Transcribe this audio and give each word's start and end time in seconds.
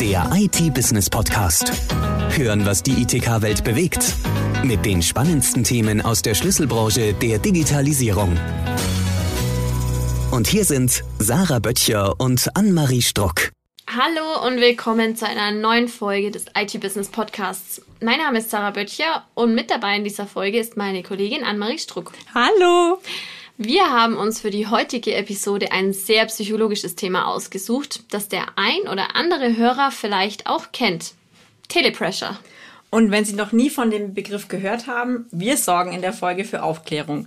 Der 0.00 0.30
IT-Business-Podcast. 0.32 1.72
Hören, 2.30 2.64
was 2.64 2.82
die 2.82 3.02
ITK-Welt 3.02 3.64
bewegt. 3.64 4.14
Mit 4.64 4.86
den 4.86 5.02
spannendsten 5.02 5.62
Themen 5.62 6.00
aus 6.00 6.22
der 6.22 6.34
Schlüsselbranche 6.34 7.12
der 7.12 7.38
Digitalisierung. 7.38 8.34
Und 10.30 10.46
hier 10.46 10.64
sind 10.64 11.04
Sarah 11.18 11.58
Böttcher 11.58 12.18
und 12.18 12.48
Annemarie 12.56 13.02
Struck. 13.02 13.50
Hallo 13.88 14.46
und 14.46 14.58
willkommen 14.58 15.16
zu 15.16 15.26
einer 15.26 15.50
neuen 15.50 15.88
Folge 15.88 16.30
des 16.30 16.46
IT-Business 16.56 17.10
Podcasts. 17.10 17.82
Mein 18.00 18.20
Name 18.20 18.38
ist 18.38 18.48
Sarah 18.48 18.70
Böttcher 18.70 19.26
und 19.34 19.54
mit 19.54 19.70
dabei 19.70 19.96
in 19.96 20.04
dieser 20.04 20.26
Folge 20.26 20.58
ist 20.58 20.78
meine 20.78 21.02
Kollegin 21.02 21.44
Annemarie 21.44 21.78
Struck. 21.78 22.12
Hallo! 22.34 23.02
Wir 23.62 23.92
haben 23.92 24.16
uns 24.16 24.40
für 24.40 24.48
die 24.48 24.68
heutige 24.68 25.14
Episode 25.14 25.70
ein 25.70 25.92
sehr 25.92 26.24
psychologisches 26.24 26.94
Thema 26.94 27.26
ausgesucht, 27.26 28.04
das 28.10 28.26
der 28.26 28.46
ein 28.56 28.88
oder 28.90 29.14
andere 29.16 29.54
Hörer 29.54 29.90
vielleicht 29.90 30.46
auch 30.46 30.72
kennt. 30.72 31.12
Telepressure. 31.68 32.38
Und 32.88 33.10
wenn 33.10 33.26
Sie 33.26 33.34
noch 33.34 33.52
nie 33.52 33.68
von 33.68 33.90
dem 33.90 34.14
Begriff 34.14 34.48
gehört 34.48 34.86
haben, 34.86 35.26
wir 35.30 35.58
sorgen 35.58 35.92
in 35.92 36.00
der 36.00 36.14
Folge 36.14 36.46
für 36.46 36.62
Aufklärung. 36.62 37.26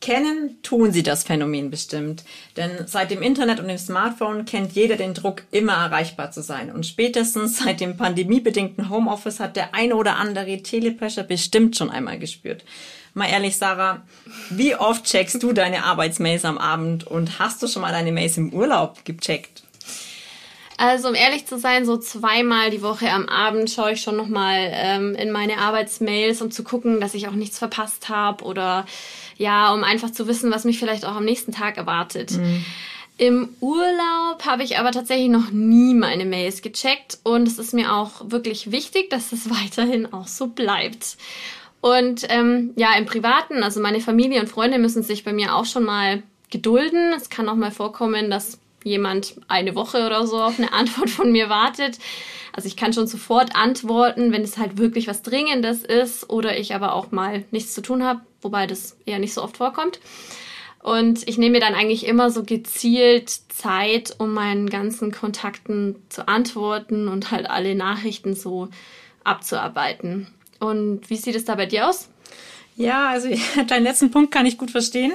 Kennen 0.00 0.62
tun 0.62 0.92
Sie 0.92 1.02
das 1.02 1.24
Phänomen 1.24 1.68
bestimmt. 1.72 2.22
Denn 2.56 2.86
seit 2.86 3.10
dem 3.10 3.20
Internet 3.20 3.58
und 3.58 3.66
dem 3.66 3.76
Smartphone 3.76 4.44
kennt 4.44 4.74
jeder 4.74 4.94
den 4.94 5.14
Druck, 5.14 5.42
immer 5.50 5.72
erreichbar 5.72 6.30
zu 6.30 6.44
sein. 6.44 6.70
Und 6.70 6.86
spätestens 6.86 7.58
seit 7.58 7.80
dem 7.80 7.96
pandemiebedingten 7.96 8.88
Homeoffice 8.88 9.40
hat 9.40 9.56
der 9.56 9.74
eine 9.74 9.96
oder 9.96 10.14
andere 10.14 10.62
Telepressure 10.62 11.24
bestimmt 11.24 11.76
schon 11.76 11.90
einmal 11.90 12.20
gespürt. 12.20 12.64
Mal 13.14 13.28
ehrlich, 13.28 13.56
Sarah, 13.58 14.02
wie 14.50 14.74
oft 14.74 15.04
checkst 15.04 15.42
du 15.42 15.52
deine 15.52 15.84
Arbeitsmails 15.84 16.44
am 16.44 16.58
Abend 16.58 17.06
und 17.06 17.38
hast 17.38 17.62
du 17.62 17.66
schon 17.66 17.82
mal 17.82 17.92
deine 17.92 18.12
Mails 18.12 18.38
im 18.38 18.52
Urlaub 18.52 19.04
gecheckt? 19.04 19.62
Also 20.78 21.08
um 21.08 21.14
ehrlich 21.14 21.46
zu 21.46 21.58
sein, 21.58 21.84
so 21.84 21.96
zweimal 21.98 22.70
die 22.70 22.82
Woche 22.82 23.10
am 23.10 23.28
Abend 23.28 23.70
schaue 23.70 23.92
ich 23.92 24.00
schon 24.00 24.16
nochmal 24.16 24.70
ähm, 24.72 25.14
in 25.14 25.30
meine 25.30 25.58
Arbeitsmails, 25.58 26.40
um 26.42 26.50
zu 26.50 26.64
gucken, 26.64 27.00
dass 27.00 27.14
ich 27.14 27.28
auch 27.28 27.34
nichts 27.34 27.58
verpasst 27.58 28.08
habe 28.08 28.44
oder 28.44 28.86
ja, 29.36 29.72
um 29.72 29.84
einfach 29.84 30.10
zu 30.10 30.26
wissen, 30.26 30.50
was 30.50 30.64
mich 30.64 30.78
vielleicht 30.78 31.04
auch 31.04 31.14
am 31.14 31.24
nächsten 31.24 31.52
Tag 31.52 31.76
erwartet. 31.76 32.32
Mhm. 32.32 32.64
Im 33.18 33.50
Urlaub 33.60 34.44
habe 34.44 34.64
ich 34.64 34.78
aber 34.78 34.90
tatsächlich 34.90 35.28
noch 35.28 35.50
nie 35.50 35.94
meine 35.94 36.24
Mails 36.24 36.62
gecheckt 36.62 37.18
und 37.22 37.46
es 37.46 37.58
ist 37.58 37.74
mir 37.74 37.94
auch 37.94 38.30
wirklich 38.30 38.72
wichtig, 38.72 39.10
dass 39.10 39.32
es 39.32 39.50
weiterhin 39.62 40.12
auch 40.12 40.26
so 40.26 40.48
bleibt. 40.48 41.16
Und 41.82 42.26
ähm, 42.28 42.72
ja, 42.76 42.96
im 42.96 43.06
Privaten, 43.06 43.64
also 43.64 43.80
meine 43.80 44.00
Familie 44.00 44.40
und 44.40 44.48
Freunde 44.48 44.78
müssen 44.78 45.02
sich 45.02 45.24
bei 45.24 45.32
mir 45.32 45.56
auch 45.56 45.64
schon 45.64 45.82
mal 45.82 46.22
gedulden. 46.48 47.12
Es 47.16 47.28
kann 47.28 47.48
auch 47.48 47.56
mal 47.56 47.72
vorkommen, 47.72 48.30
dass 48.30 48.60
jemand 48.84 49.34
eine 49.48 49.74
Woche 49.74 50.06
oder 50.06 50.24
so 50.24 50.40
auf 50.40 50.60
eine 50.60 50.72
Antwort 50.74 51.10
von 51.10 51.32
mir 51.32 51.48
wartet. 51.48 51.98
Also 52.52 52.68
ich 52.68 52.76
kann 52.76 52.92
schon 52.92 53.08
sofort 53.08 53.56
antworten, 53.56 54.30
wenn 54.30 54.42
es 54.42 54.58
halt 54.58 54.78
wirklich 54.78 55.08
was 55.08 55.22
Dringendes 55.22 55.82
ist 55.82 56.30
oder 56.30 56.56
ich 56.56 56.72
aber 56.72 56.94
auch 56.94 57.10
mal 57.10 57.44
nichts 57.50 57.74
zu 57.74 57.82
tun 57.82 58.04
habe, 58.04 58.20
wobei 58.42 58.68
das 58.68 58.96
eher 59.04 59.18
nicht 59.18 59.34
so 59.34 59.42
oft 59.42 59.56
vorkommt. 59.56 59.98
Und 60.84 61.26
ich 61.28 61.36
nehme 61.36 61.54
mir 61.54 61.60
dann 61.60 61.74
eigentlich 61.74 62.06
immer 62.06 62.30
so 62.30 62.44
gezielt 62.44 63.28
Zeit, 63.28 64.14
um 64.18 64.32
meinen 64.32 64.70
ganzen 64.70 65.10
Kontakten 65.10 65.96
zu 66.10 66.28
antworten 66.28 67.08
und 67.08 67.32
halt 67.32 67.50
alle 67.50 67.74
Nachrichten 67.74 68.36
so 68.36 68.68
abzuarbeiten. 69.24 70.28
Und 70.62 71.10
wie 71.10 71.16
sieht 71.16 71.34
es 71.34 71.44
da 71.44 71.56
bei 71.56 71.66
dir 71.66 71.88
aus? 71.88 72.08
Ja, 72.76 73.10
also 73.10 73.28
deinen 73.66 73.82
letzten 73.82 74.12
Punkt 74.12 74.30
kann 74.30 74.46
ich 74.46 74.58
gut 74.58 74.70
verstehen. 74.70 75.12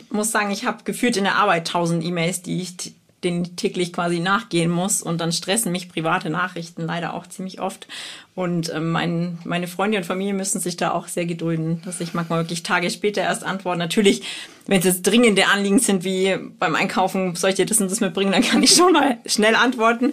Ich 0.00 0.10
muss 0.10 0.32
sagen, 0.32 0.50
ich 0.50 0.64
habe 0.64 0.82
gefühlt 0.84 1.16
in 1.16 1.24
der 1.24 1.36
Arbeit 1.36 1.68
tausend 1.68 2.04
E-Mails, 2.04 2.42
die 2.42 2.60
ich 2.60 2.94
den 3.24 3.56
täglich 3.56 3.92
quasi 3.92 4.20
nachgehen 4.20 4.70
muss 4.70 5.02
und 5.02 5.20
dann 5.20 5.32
stressen 5.32 5.72
mich 5.72 5.88
private 5.88 6.30
Nachrichten 6.30 6.82
leider 6.82 7.14
auch 7.14 7.26
ziemlich 7.26 7.60
oft. 7.60 7.88
Und 8.36 8.72
ähm, 8.72 8.92
mein, 8.92 9.38
meine 9.44 9.66
Freunde 9.66 9.98
und 9.98 10.04
Familie 10.04 10.34
müssen 10.34 10.60
sich 10.60 10.76
da 10.76 10.92
auch 10.92 11.08
sehr 11.08 11.26
gedulden, 11.26 11.82
dass 11.84 12.00
ich 12.00 12.14
manchmal 12.14 12.40
wirklich 12.40 12.62
Tage 12.62 12.90
später 12.90 13.22
erst 13.22 13.42
antworte. 13.42 13.78
Natürlich, 13.78 14.22
wenn 14.66 14.78
es 14.78 14.84
jetzt 14.84 15.02
dringende 15.02 15.46
Anliegen 15.48 15.80
sind, 15.80 16.04
wie 16.04 16.36
beim 16.58 16.76
Einkaufen, 16.76 17.34
soll 17.34 17.50
ich 17.50 17.56
dir 17.56 17.66
das 17.66 17.80
und 17.80 17.90
das 17.90 18.00
mitbringen, 18.00 18.30
dann 18.30 18.42
kann 18.42 18.62
ich 18.62 18.70
schon 18.74 18.92
mal 18.92 19.18
schnell 19.26 19.56
antworten. 19.56 20.12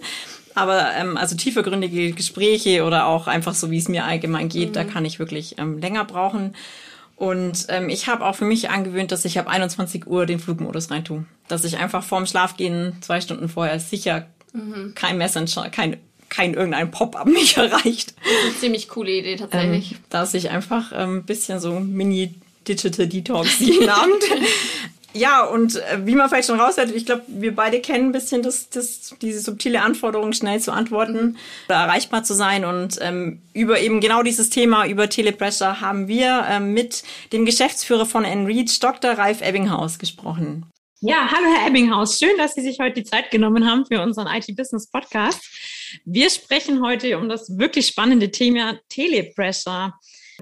Aber 0.56 0.94
ähm, 0.94 1.18
also 1.18 1.36
tiefergründige 1.36 2.12
Gespräche 2.12 2.82
oder 2.84 3.06
auch 3.06 3.26
einfach 3.26 3.54
so, 3.54 3.70
wie 3.70 3.76
es 3.76 3.88
mir 3.88 4.06
allgemein 4.06 4.48
geht, 4.48 4.70
mhm. 4.70 4.72
da 4.72 4.84
kann 4.84 5.04
ich 5.04 5.18
wirklich 5.18 5.58
ähm, 5.58 5.78
länger 5.78 6.06
brauchen. 6.06 6.56
Und 7.14 7.66
ähm, 7.68 7.90
ich 7.90 8.08
habe 8.08 8.24
auch 8.24 8.34
für 8.34 8.46
mich 8.46 8.70
angewöhnt, 8.70 9.12
dass 9.12 9.26
ich 9.26 9.38
ab 9.38 9.48
21 9.48 10.06
Uhr 10.06 10.24
den 10.24 10.38
Flugmodus 10.38 10.90
reintue. 10.90 11.26
Dass 11.46 11.64
ich 11.64 11.76
einfach 11.76 12.02
vorm 12.02 12.24
Schlafgehen 12.24 12.96
zwei 13.02 13.20
Stunden 13.20 13.50
vorher 13.50 13.78
sicher 13.80 14.26
mhm. 14.54 14.94
kein 14.94 15.18
Messenger, 15.18 15.68
kein 15.68 15.98
kein 16.30 16.54
irgendein 16.54 16.90
Pop-up 16.90 17.26
mich 17.26 17.56
erreicht. 17.58 18.14
Ziemlich 18.58 18.88
coole 18.88 19.12
Idee 19.12 19.36
tatsächlich. 19.36 19.92
Ähm, 19.92 19.98
dass 20.08 20.32
ich 20.32 20.48
einfach 20.50 20.90
ein 20.92 21.08
ähm, 21.08 21.22
bisschen 21.24 21.60
so 21.60 21.78
Mini 21.80 22.34
Digital 22.66 23.06
Detox 23.06 23.60
jeden 23.60 23.90
Abend 23.90 24.24
ja, 25.16 25.44
und 25.44 25.76
äh, 25.76 26.04
wie 26.04 26.14
man 26.14 26.28
vielleicht 26.28 26.48
schon 26.48 26.60
raushört, 26.60 26.90
ich 26.90 27.06
glaube, 27.06 27.22
wir 27.26 27.54
beide 27.54 27.80
kennen 27.80 28.06
ein 28.06 28.12
bisschen 28.12 28.42
das, 28.42 28.68
das, 28.70 29.14
diese 29.20 29.40
subtile 29.40 29.82
Anforderung, 29.82 30.32
schnell 30.32 30.60
zu 30.60 30.72
antworten 30.72 31.36
oder 31.68 31.78
erreichbar 31.78 32.22
zu 32.22 32.34
sein. 32.34 32.64
Und 32.64 32.98
ähm, 33.00 33.40
über 33.52 33.80
eben 33.80 34.00
genau 34.00 34.22
dieses 34.22 34.50
Thema, 34.50 34.86
über 34.86 35.08
Telepressure, 35.08 35.80
haben 35.80 36.08
wir 36.08 36.46
ähm, 36.48 36.74
mit 36.74 37.02
dem 37.32 37.44
Geschäftsführer 37.46 38.06
von 38.06 38.24
Enreach, 38.24 38.78
Dr. 38.80 39.12
Ralf 39.12 39.40
Ebbinghaus, 39.40 39.98
gesprochen. 39.98 40.66
Ja, 41.00 41.30
hallo 41.30 41.46
Herr 41.54 41.68
Ebbinghaus. 41.68 42.18
Schön, 42.18 42.36
dass 42.38 42.54
Sie 42.54 42.62
sich 42.62 42.78
heute 42.80 43.02
die 43.02 43.04
Zeit 43.04 43.30
genommen 43.30 43.68
haben 43.68 43.84
für 43.86 44.00
unseren 44.02 44.26
IT-Business-Podcast. 44.26 45.40
Wir 46.04 46.30
sprechen 46.30 46.82
heute 46.82 47.18
um 47.18 47.28
das 47.28 47.58
wirklich 47.58 47.86
spannende 47.86 48.30
Thema 48.30 48.78
Telepressure. 48.88 49.92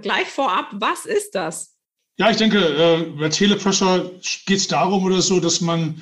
Gleich 0.00 0.28
vorab, 0.28 0.68
was 0.72 1.06
ist 1.06 1.34
das? 1.34 1.73
Ja, 2.16 2.30
ich 2.30 2.36
denke, 2.36 2.58
äh, 2.58 3.02
bei 3.18 3.28
Telepressure 3.28 4.08
geht 4.46 4.58
es 4.58 4.68
darum 4.68 5.02
oder 5.02 5.20
so, 5.20 5.40
dass 5.40 5.60
man 5.60 6.00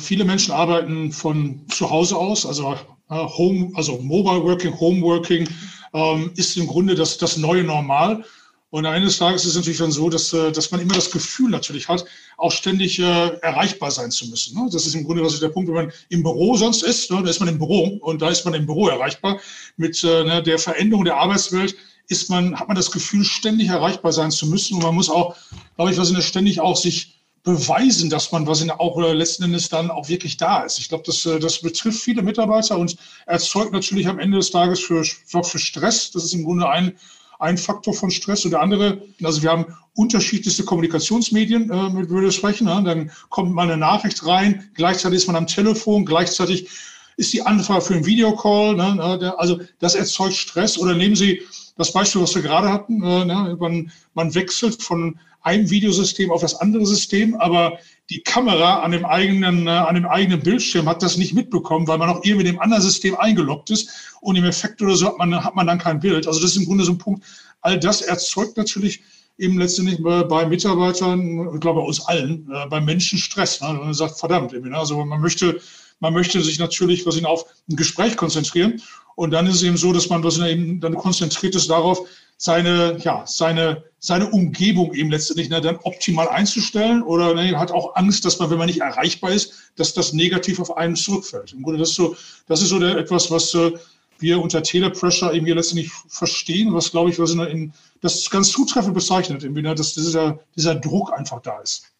viele 0.00 0.24
Menschen 0.24 0.52
arbeiten 0.52 1.12
von 1.12 1.66
zu 1.68 1.90
Hause 1.90 2.16
aus, 2.16 2.46
also 2.46 2.78
äh, 3.10 3.14
Home, 3.14 3.70
also 3.74 3.98
Mobile 3.98 4.42
Working, 4.42 4.80
Home 4.80 5.02
Working 5.02 5.46
ähm, 5.92 6.30
ist 6.36 6.56
im 6.56 6.66
Grunde 6.66 6.94
das, 6.94 7.18
das 7.18 7.36
neue 7.36 7.62
Normal. 7.62 8.24
Und 8.70 8.86
eines 8.86 9.18
Tages 9.18 9.42
ist 9.42 9.50
es 9.50 9.56
natürlich 9.56 9.80
dann 9.80 9.92
so, 9.92 10.08
dass, 10.08 10.32
äh, 10.32 10.50
dass 10.50 10.70
man 10.70 10.80
immer 10.80 10.94
das 10.94 11.10
Gefühl 11.10 11.50
natürlich 11.50 11.88
hat, 11.88 12.06
auch 12.38 12.52
ständig 12.52 12.98
äh, 12.98 13.28
erreichbar 13.42 13.90
sein 13.90 14.10
zu 14.10 14.28
müssen. 14.28 14.56
Ne? 14.56 14.70
Das 14.72 14.86
ist 14.86 14.94
im 14.94 15.04
Grunde 15.04 15.22
das 15.22 15.34
ist 15.34 15.42
der 15.42 15.48
Punkt, 15.50 15.68
wenn 15.68 15.74
man 15.74 15.92
im 16.08 16.22
Büro 16.22 16.56
sonst 16.56 16.84
ist, 16.84 17.10
ne? 17.10 17.20
da 17.22 17.28
ist 17.28 17.40
man 17.40 17.50
im 17.50 17.58
Büro 17.58 17.98
und 18.00 18.22
da 18.22 18.30
ist 18.30 18.46
man 18.46 18.54
im 18.54 18.64
Büro 18.64 18.88
erreichbar. 18.88 19.38
Mit 19.76 20.02
äh, 20.04 20.24
ne, 20.24 20.42
der 20.42 20.58
Veränderung 20.58 21.04
der 21.04 21.18
Arbeitswelt 21.18 21.76
ist 22.10 22.28
man, 22.28 22.58
hat 22.58 22.68
man 22.68 22.76
das 22.76 22.90
Gefühl, 22.90 23.24
ständig 23.24 23.68
erreichbar 23.68 24.12
sein 24.12 24.32
zu 24.32 24.46
müssen. 24.46 24.74
Und 24.74 24.82
man 24.82 24.94
muss 24.94 25.08
auch, 25.08 25.36
glaube 25.76 25.92
ich, 25.92 25.98
was 25.98 26.08
in 26.08 26.16
der 26.16 26.22
ständig 26.22 26.60
auch 26.60 26.76
sich 26.76 27.20
beweisen, 27.44 28.10
dass 28.10 28.32
man 28.32 28.46
was 28.46 28.60
in 28.60 28.66
der 28.66 28.80
auch 28.80 28.98
äh, 28.98 29.12
letzten 29.12 29.44
Endes 29.44 29.68
dann 29.68 29.90
auch 29.90 30.08
wirklich 30.08 30.36
da 30.36 30.62
ist. 30.62 30.78
Ich 30.78 30.88
glaube, 30.88 31.04
das, 31.06 31.24
äh, 31.24 31.38
das 31.38 31.62
betrifft 31.62 32.00
viele 32.00 32.22
Mitarbeiter 32.22 32.76
und 32.76 32.96
erzeugt 33.26 33.72
natürlich 33.72 34.08
am 34.08 34.18
Ende 34.18 34.38
des 34.38 34.50
Tages 34.50 34.80
für, 34.80 35.04
für 35.04 35.58
Stress. 35.58 36.10
Das 36.10 36.24
ist 36.24 36.34
im 36.34 36.44
Grunde 36.44 36.68
ein, 36.68 36.96
ein 37.38 37.56
Faktor 37.56 37.94
von 37.94 38.10
Stress. 38.10 38.44
Und 38.44 38.50
der 38.50 38.60
andere, 38.60 39.02
also 39.22 39.42
wir 39.42 39.50
haben 39.50 39.66
unterschiedlichste 39.94 40.64
Kommunikationsmedien, 40.64 41.70
äh, 41.70 41.90
mit 41.90 42.10
wir 42.10 42.32
sprechen. 42.32 42.66
Ne? 42.66 42.82
Dann 42.84 43.10
kommt 43.28 43.54
mal 43.54 43.62
eine 43.62 43.76
Nachricht 43.76 44.26
rein, 44.26 44.68
gleichzeitig 44.74 45.18
ist 45.18 45.26
man 45.28 45.36
am 45.36 45.46
Telefon, 45.46 46.04
gleichzeitig 46.04 46.68
ist 47.16 47.32
die 47.32 47.42
Anfrage 47.42 47.82
für 47.82 47.94
einen 47.94 48.06
Videocall. 48.06 48.74
Ne? 48.74 49.34
Also 49.38 49.60
das 49.78 49.94
erzeugt 49.94 50.34
Stress. 50.34 50.76
Oder 50.76 50.94
nehmen 50.94 51.14
Sie 51.16 51.40
das 51.80 51.92
Beispiel, 51.92 52.20
was 52.22 52.34
wir 52.34 52.42
gerade 52.42 52.70
hatten, 52.70 53.02
äh, 53.02 53.24
ne, 53.24 53.56
man, 53.58 53.90
man 54.14 54.34
wechselt 54.34 54.82
von 54.82 55.18
einem 55.42 55.70
Videosystem 55.70 56.30
auf 56.30 56.42
das 56.42 56.54
andere 56.56 56.84
System, 56.84 57.34
aber 57.36 57.78
die 58.10 58.20
Kamera 58.20 58.80
an 58.80 58.92
dem 58.92 59.06
eigenen, 59.06 59.66
äh, 59.66 59.70
an 59.70 59.94
dem 59.94 60.06
eigenen 60.06 60.40
Bildschirm 60.40 60.88
hat 60.88 61.02
das 61.02 61.16
nicht 61.16 61.32
mitbekommen, 61.32 61.88
weil 61.88 61.98
man 61.98 62.10
auch 62.10 62.22
irgendwie 62.22 62.44
dem 62.44 62.60
anderen 62.60 62.82
System 62.82 63.16
eingeloggt 63.16 63.70
ist 63.70 63.88
und 64.20 64.36
im 64.36 64.44
Effekt 64.44 64.82
oder 64.82 64.94
so 64.94 65.06
hat 65.06 65.18
man, 65.18 65.42
hat 65.42 65.56
man 65.56 65.66
dann 65.66 65.78
kein 65.78 66.00
Bild. 66.00 66.26
Also 66.26 66.40
das 66.40 66.50
ist 66.50 66.58
im 66.58 66.66
Grunde 66.66 66.84
so 66.84 66.92
ein 66.92 66.98
Punkt. 66.98 67.24
All 67.62 67.78
das 67.78 68.02
erzeugt 68.02 68.56
natürlich 68.58 69.02
eben 69.38 69.58
letztendlich 69.58 70.02
bei, 70.02 70.22
bei 70.22 70.44
Mitarbeitern, 70.46 71.54
ich 71.54 71.60
glaube 71.60 71.80
bei 71.80 71.86
uns 71.86 72.00
allen, 72.06 72.46
äh, 72.52 72.66
bei 72.66 72.80
Menschen 72.80 73.18
Stress. 73.18 73.62
Ne? 73.62 73.72
Man 73.72 73.94
sagt, 73.94 74.18
verdammt, 74.18 74.52
ne? 74.52 74.76
also 74.76 75.02
man 75.02 75.20
möchte, 75.20 75.60
man 76.00 76.12
möchte 76.12 76.42
sich 76.42 76.58
natürlich 76.58 77.06
was 77.06 77.16
ihn 77.16 77.24
auf 77.24 77.46
ein 77.70 77.76
Gespräch 77.76 78.18
konzentrieren 78.18 78.82
und 79.20 79.32
dann 79.32 79.46
ist 79.46 79.56
es 79.56 79.62
eben 79.64 79.76
so, 79.76 79.92
dass 79.92 80.08
man 80.08 80.24
eben 80.46 80.80
dann 80.80 80.94
konzentriert 80.94 81.54
ist 81.54 81.68
darauf, 81.68 82.08
seine, 82.38 82.96
ja, 83.02 83.22
seine, 83.26 83.84
seine 83.98 84.30
Umgebung 84.30 84.94
eben 84.94 85.10
letztendlich 85.10 85.50
ne, 85.50 85.60
dann 85.60 85.76
optimal 85.82 86.26
einzustellen 86.30 87.02
oder 87.02 87.34
ne, 87.34 87.58
hat 87.58 87.70
auch 87.70 87.96
Angst, 87.96 88.24
dass 88.24 88.38
man, 88.38 88.48
wenn 88.48 88.56
man 88.56 88.68
nicht 88.68 88.80
erreichbar 88.80 89.32
ist, 89.32 89.72
dass 89.76 89.92
das 89.92 90.14
negativ 90.14 90.58
auf 90.58 90.74
einen 90.74 90.96
zurückfällt. 90.96 91.52
Im 91.52 91.62
Grunde 91.62 91.80
das 91.80 91.90
ist 91.90 91.96
so, 91.96 92.16
das 92.46 92.62
ist 92.62 92.70
so 92.70 92.78
der, 92.78 92.96
etwas, 92.96 93.30
was 93.30 93.52
äh, 93.52 93.72
wir 94.20 94.40
unter 94.40 94.62
Telepressure 94.62 95.34
eben 95.34 95.44
hier 95.44 95.54
letztendlich 95.54 95.90
verstehen, 96.08 96.72
was 96.72 96.90
glaube 96.90 97.10
ich, 97.10 97.18
was 97.18 97.32
in, 97.32 97.40
in, 97.40 97.72
das 98.00 98.30
ganz 98.30 98.48
zutreffend 98.48 98.94
bezeichnet, 98.94 99.42
irgendwie, 99.42 99.60
ne, 99.60 99.74
dass 99.74 99.92
dieser, 99.92 100.40
dieser 100.56 100.76
Druck 100.76 101.12
einfach 101.12 101.42
da 101.42 101.60
ist. 101.60 101.92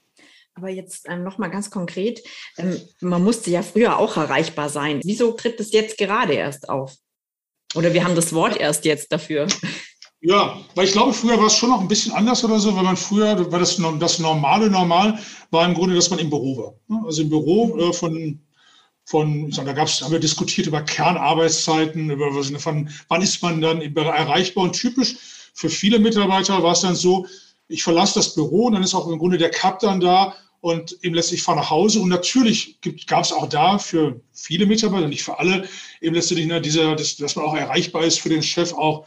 Aber 0.54 0.70
jetzt 0.70 1.06
ähm, 1.06 1.22
nochmal 1.22 1.50
ganz 1.50 1.70
konkret, 1.70 2.22
ähm, 2.56 2.80
man 3.00 3.22
musste 3.22 3.50
ja 3.50 3.60
früher 3.60 3.98
auch 3.98 4.16
erreichbar 4.16 4.70
sein. 4.70 5.02
Wieso 5.04 5.32
tritt 5.32 5.60
es 5.60 5.70
jetzt 5.72 5.98
gerade 5.98 6.32
erst 6.32 6.70
auf? 6.70 6.96
Oder 7.74 7.94
wir 7.94 8.04
haben 8.04 8.14
das 8.14 8.32
Wort 8.32 8.56
erst 8.56 8.84
jetzt 8.84 9.12
dafür. 9.12 9.46
Ja, 10.22 10.60
weil 10.74 10.84
ich 10.86 10.92
glaube, 10.92 11.14
früher 11.14 11.38
war 11.38 11.46
es 11.46 11.54
schon 11.54 11.70
noch 11.70 11.80
ein 11.80 11.88
bisschen 11.88 12.12
anders 12.12 12.44
oder 12.44 12.58
so, 12.58 12.76
weil 12.76 12.82
man 12.82 12.96
früher, 12.96 13.50
war 13.50 13.58
das, 13.58 13.80
das 13.98 14.18
normale 14.18 14.68
Normal 14.68 15.18
war 15.50 15.64
im 15.64 15.74
Grunde, 15.74 15.94
dass 15.94 16.10
man 16.10 16.18
im 16.18 16.28
Büro 16.28 16.56
war. 16.88 17.04
Also 17.06 17.22
im 17.22 17.30
Büro 17.30 17.78
äh, 17.78 17.92
von, 17.94 18.38
von 19.06 19.48
ich 19.48 19.54
sag, 19.54 19.64
da 19.64 19.72
gab's, 19.72 20.02
haben 20.02 20.12
wir 20.12 20.20
diskutiert 20.20 20.66
über 20.66 20.82
Kernarbeitszeiten, 20.82 22.10
über 22.10 22.34
was, 22.34 22.50
von 22.62 22.90
wann 23.08 23.22
ist 23.22 23.42
man 23.42 23.62
dann 23.62 23.80
erreichbar 23.80 24.64
und 24.64 24.74
typisch 24.74 25.16
für 25.54 25.70
viele 25.70 25.98
Mitarbeiter 25.98 26.62
war 26.62 26.72
es 26.72 26.80
dann 26.80 26.94
so, 26.94 27.26
ich 27.68 27.82
verlasse 27.82 28.18
das 28.18 28.34
Büro 28.34 28.66
und 28.66 28.74
dann 28.74 28.82
ist 28.82 28.94
auch 28.94 29.08
im 29.08 29.18
Grunde 29.18 29.38
der 29.38 29.50
Cup 29.50 29.78
dann 29.78 30.00
da 30.00 30.34
und 30.60 30.96
eben 31.02 31.14
letztlich 31.14 31.42
fahre 31.42 31.58
nach 31.58 31.70
Hause. 31.70 32.00
Und 32.00 32.08
natürlich 32.08 32.78
gab 33.06 33.24
es 33.24 33.32
auch 33.32 33.48
da 33.48 33.78
für 33.78 34.20
viele 34.32 34.66
Mitarbeiter, 34.66 35.08
nicht 35.08 35.22
für 35.22 35.38
alle, 35.38 35.68
eben 36.00 36.14
letztlich 36.14 36.46
ne, 36.46 36.60
dieser, 36.60 36.96
das, 36.96 37.16
dass 37.16 37.36
man 37.36 37.46
auch 37.46 37.56
erreichbar 37.56 38.04
ist 38.04 38.20
für 38.20 38.28
den 38.28 38.42
Chef 38.42 38.72
auch 38.72 39.06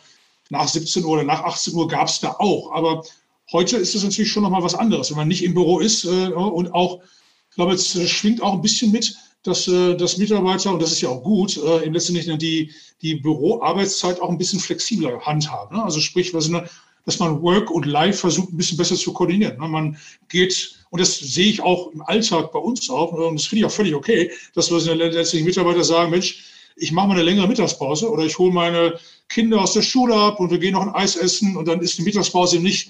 nach 0.50 0.68
17 0.68 1.04
Uhr 1.04 1.12
oder 1.12 1.24
nach 1.24 1.44
18 1.44 1.74
Uhr 1.74 1.88
gab 1.88 2.08
es 2.08 2.20
da 2.20 2.36
auch. 2.40 2.72
Aber 2.74 3.04
heute 3.52 3.78
ist 3.78 3.96
es 3.96 4.04
natürlich 4.04 4.32
schon 4.32 4.44
nochmal 4.44 4.64
was 4.64 4.76
anderes, 4.76 5.10
wenn 5.10 5.18
man 5.18 5.28
nicht 5.28 5.44
im 5.44 5.54
Büro 5.54 5.80
ist 5.80 6.06
äh, 6.06 6.28
und 6.28 6.74
auch, 6.74 7.02
ich 7.50 7.56
glaube, 7.56 7.74
es 7.74 8.10
schwingt 8.10 8.42
auch 8.42 8.54
ein 8.54 8.62
bisschen 8.62 8.92
mit, 8.92 9.16
dass, 9.44 9.68
äh, 9.68 9.96
dass 9.96 10.18
Mitarbeiter, 10.18 10.72
und 10.72 10.82
das 10.82 10.92
ist 10.92 11.02
ja 11.02 11.10
auch 11.10 11.22
gut, 11.22 11.58
äh, 11.58 11.84
im 11.84 11.94
letzten 11.94 12.16
die, 12.40 12.72
die 13.02 13.16
Büroarbeitszeit 13.16 14.22
auch 14.22 14.30
ein 14.30 14.38
bisschen 14.38 14.60
flexibler 14.60 15.20
handhaben. 15.22 15.78
Ne? 15.78 15.84
Also 15.84 16.00
sprich, 16.00 16.34
was 16.34 16.48
eine, 16.48 16.68
dass 17.06 17.20
man 17.20 17.42
Work 17.42 17.70
und 17.72 17.86
Life 17.86 18.20
versucht, 18.20 18.54
ein 18.54 18.58
bisschen 18.58 18.78
besser 18.78 18.96
zu 18.96 19.14
koordinieren. 19.14 19.60
Ne? 19.60 19.68
Man 19.68 19.98
geht, 20.30 20.80
und 20.90 21.02
das 21.02 21.20
sehe 21.20 21.48
ich 21.48 21.62
auch 21.62 21.92
im 21.92 22.02
Alltag 22.02 22.52
bei 22.52 22.60
uns 22.60 22.90
auch, 22.90 23.12
und 23.12 23.36
das 23.36 23.46
finde 23.46 23.62
ich 23.62 23.66
auch 23.66 23.72
völlig 23.72 23.94
okay, 23.94 24.32
dass 24.56 24.72
wir 24.72 24.96
letztlich 24.96 25.44
Mitarbeiter 25.44 25.84
sagen, 25.84 26.12
Mensch, 26.12 26.44
ich 26.76 26.92
mache 26.92 27.08
mal 27.08 27.14
eine 27.14 27.24
längere 27.24 27.48
Mittagspause 27.48 28.10
oder 28.10 28.24
ich 28.24 28.38
hole 28.38 28.52
meine 28.52 29.00
Kinder 29.30 29.62
aus 29.62 29.74
der 29.74 29.82
Schule 29.82 30.16
ab 30.16 30.40
und 30.40 30.50
wir 30.50 30.58
gehen 30.58 30.74
noch 30.74 30.82
ein 30.82 30.96
Eis 30.96 31.16
essen 31.16 31.56
und 31.56 31.68
dann 31.68 31.82
ist 31.82 31.98
die 31.98 32.04
Mittagspause 32.04 32.60
nicht 32.60 32.90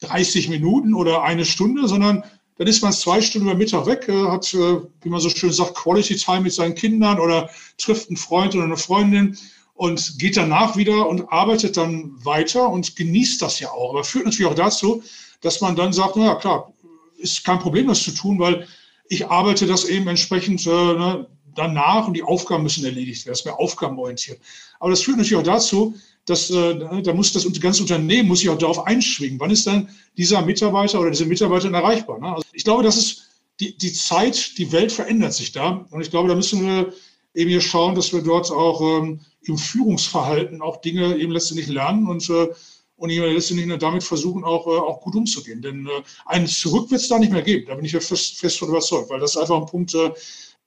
30 0.00 0.48
Minuten 0.48 0.94
oder 0.94 1.22
eine 1.22 1.44
Stunde, 1.44 1.86
sondern 1.86 2.24
dann 2.58 2.66
ist 2.66 2.82
man 2.82 2.92
zwei 2.92 3.20
Stunden 3.20 3.48
über 3.48 3.56
Mittag 3.56 3.86
weg, 3.86 4.08
äh, 4.08 4.26
hat, 4.28 4.52
äh, 4.54 4.80
wie 5.02 5.08
man 5.08 5.20
so 5.20 5.30
schön 5.30 5.52
sagt, 5.52 5.74
Quality 5.74 6.16
Time 6.16 6.42
mit 6.42 6.52
seinen 6.52 6.74
Kindern 6.74 7.18
oder 7.18 7.48
trifft 7.78 8.08
einen 8.08 8.16
Freund 8.16 8.54
oder 8.54 8.64
eine 8.64 8.76
Freundin 8.76 9.38
und 9.82 10.20
geht 10.20 10.36
danach 10.36 10.76
wieder 10.76 11.08
und 11.08 11.32
arbeitet 11.32 11.76
dann 11.76 12.12
weiter 12.24 12.68
und 12.68 12.94
genießt 12.94 13.42
das 13.42 13.58
ja 13.58 13.72
auch. 13.72 13.90
Aber 13.90 14.04
führt 14.04 14.26
natürlich 14.26 14.46
auch 14.46 14.54
dazu, 14.54 15.02
dass 15.40 15.60
man 15.60 15.74
dann 15.74 15.92
sagt, 15.92 16.14
naja, 16.14 16.36
klar, 16.36 16.72
ist 17.18 17.42
kein 17.42 17.58
Problem, 17.58 17.88
das 17.88 18.04
zu 18.04 18.12
tun, 18.12 18.38
weil 18.38 18.68
ich 19.08 19.26
arbeite 19.26 19.66
das 19.66 19.84
eben 19.86 20.06
entsprechend 20.06 20.64
äh, 20.68 20.70
ne, 20.70 21.26
danach 21.56 22.06
und 22.06 22.14
die 22.14 22.22
Aufgaben 22.22 22.62
müssen 22.62 22.84
erledigt 22.84 23.26
werden. 23.26 23.32
Das 23.32 23.40
ist 23.40 23.44
mehr 23.44 23.58
aufgabenorientiert. 23.58 24.38
Aber 24.78 24.90
das 24.90 25.02
führt 25.02 25.16
natürlich 25.16 25.40
auch 25.40 25.52
dazu, 25.52 25.96
dass 26.26 26.48
äh, 26.50 27.02
da 27.02 27.12
muss 27.12 27.32
das 27.32 27.44
ganze 27.60 27.82
Unternehmen 27.82 28.28
muss 28.28 28.38
sich 28.38 28.50
auch 28.50 28.58
darauf 28.58 28.86
einschwingen. 28.86 29.40
Wann 29.40 29.50
ist 29.50 29.66
dann 29.66 29.88
dieser 30.16 30.42
Mitarbeiter 30.42 31.00
oder 31.00 31.10
diese 31.10 31.26
Mitarbeiterin 31.26 31.74
erreichbar? 31.74 32.20
Ne? 32.20 32.28
Also 32.28 32.44
ich 32.52 32.62
glaube, 32.62 32.84
das 32.84 32.96
ist 32.96 33.30
die, 33.58 33.76
die 33.76 33.92
Zeit, 33.92 34.56
die 34.58 34.70
Welt 34.70 34.92
verändert 34.92 35.34
sich 35.34 35.50
da. 35.50 35.84
Und 35.90 36.02
ich 36.02 36.10
glaube, 36.10 36.28
da 36.28 36.36
müssen 36.36 36.64
wir 36.64 36.92
eben 37.34 37.50
hier 37.50 37.60
schauen, 37.60 37.94
dass 37.94 38.12
wir 38.12 38.22
dort 38.22 38.50
auch 38.50 38.80
ähm, 38.80 39.20
im 39.42 39.58
Führungsverhalten 39.58 40.60
auch 40.62 40.80
Dinge 40.80 41.16
eben 41.16 41.32
letztendlich 41.32 41.68
lernen 41.68 42.06
und, 42.06 42.28
äh, 42.30 42.48
und 42.96 43.10
letztendlich 43.10 43.78
damit 43.78 44.04
versuchen, 44.04 44.44
auch, 44.44 44.66
äh, 44.66 44.78
auch 44.78 45.00
gut 45.00 45.14
umzugehen. 45.14 45.62
Denn 45.62 45.86
äh, 45.86 46.02
einen 46.26 46.46
Zurück 46.46 46.90
wird 46.90 47.00
es 47.00 47.08
da 47.08 47.18
nicht 47.18 47.32
mehr 47.32 47.42
geben. 47.42 47.66
Da 47.66 47.74
bin 47.74 47.84
ich 47.84 47.92
ja 47.92 48.00
fest, 48.00 48.38
fest 48.38 48.58
von 48.58 48.68
überzeugt, 48.68 49.10
weil 49.10 49.20
das 49.20 49.36
einfach 49.36 49.56
ein 49.56 49.66
Punkt, 49.66 49.94
äh, 49.94 50.10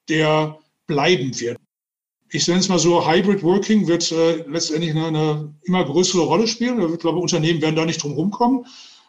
der 0.10 0.58
bleiben 0.88 1.40
wird. 1.40 1.58
Ich 2.32 2.48
nenne 2.48 2.60
es 2.60 2.70
mal 2.70 2.80
so, 2.80 3.08
Hybrid 3.08 3.44
Working 3.44 3.88
wird 3.88 4.12
äh, 4.12 4.44
letztendlich 4.48 4.92
eine, 4.92 5.08
eine, 5.08 5.56
immer 5.64 5.86
größere 5.86 6.24
Rolle 6.24 6.48
spielen. 6.48 6.82
Ich 6.94 7.00
glaube, 7.00 7.20
Unternehmen 7.20 7.62
werden 7.62 7.76
da 7.76 7.86
nicht 7.86 8.02
drum 8.02 8.14
rumkommen. 8.14 8.66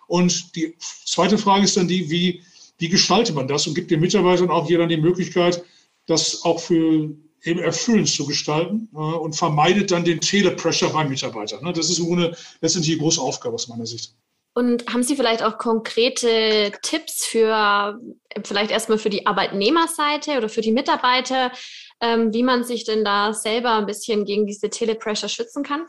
Und 0.06 0.54
die 0.54 0.74
zweite 0.78 1.38
Frage 1.38 1.64
ist 1.64 1.76
dann 1.76 1.88
die, 1.88 2.08
wie, 2.10 2.42
wie 2.78 2.88
gestaltet 2.88 3.34
man 3.34 3.48
das 3.48 3.66
und 3.66 3.74
gibt 3.74 3.90
den 3.90 4.00
Mitarbeitern 4.00 4.50
auch 4.50 4.68
hier 4.68 4.78
dann 4.78 4.88
die 4.88 4.96
Möglichkeit, 4.96 5.64
das 6.06 6.44
auch 6.44 6.60
für 6.60 7.10
eben 7.46 7.60
erfüllend 7.60 8.08
zu 8.08 8.26
gestalten 8.26 8.88
äh, 8.94 8.98
und 8.98 9.34
vermeidet 9.34 9.90
dann 9.90 10.04
den 10.04 10.20
Telepressure 10.20 10.92
beim 10.92 11.08
Mitarbeiter. 11.08 11.60
Ne? 11.62 11.72
Das 11.72 11.90
ist 11.90 12.00
Grunde 12.00 12.36
letztendlich 12.60 12.94
die 12.94 13.00
große 13.00 13.20
Aufgabe 13.20 13.54
aus 13.54 13.68
meiner 13.68 13.86
Sicht. 13.86 14.14
Und 14.54 14.86
haben 14.90 15.02
Sie 15.02 15.16
vielleicht 15.16 15.42
auch 15.42 15.58
konkrete 15.58 16.72
Tipps 16.80 17.26
für 17.26 18.00
vielleicht 18.42 18.70
erstmal 18.70 18.96
für 18.96 19.10
die 19.10 19.26
Arbeitnehmerseite 19.26 20.38
oder 20.38 20.48
für 20.48 20.62
die 20.62 20.72
Mitarbeiter, 20.72 21.52
ähm, 22.00 22.32
wie 22.32 22.42
man 22.42 22.64
sich 22.64 22.84
denn 22.84 23.04
da 23.04 23.34
selber 23.34 23.74
ein 23.74 23.86
bisschen 23.86 24.24
gegen 24.24 24.46
diese 24.46 24.70
Telepressure 24.70 25.28
schützen 25.28 25.62
kann? 25.62 25.84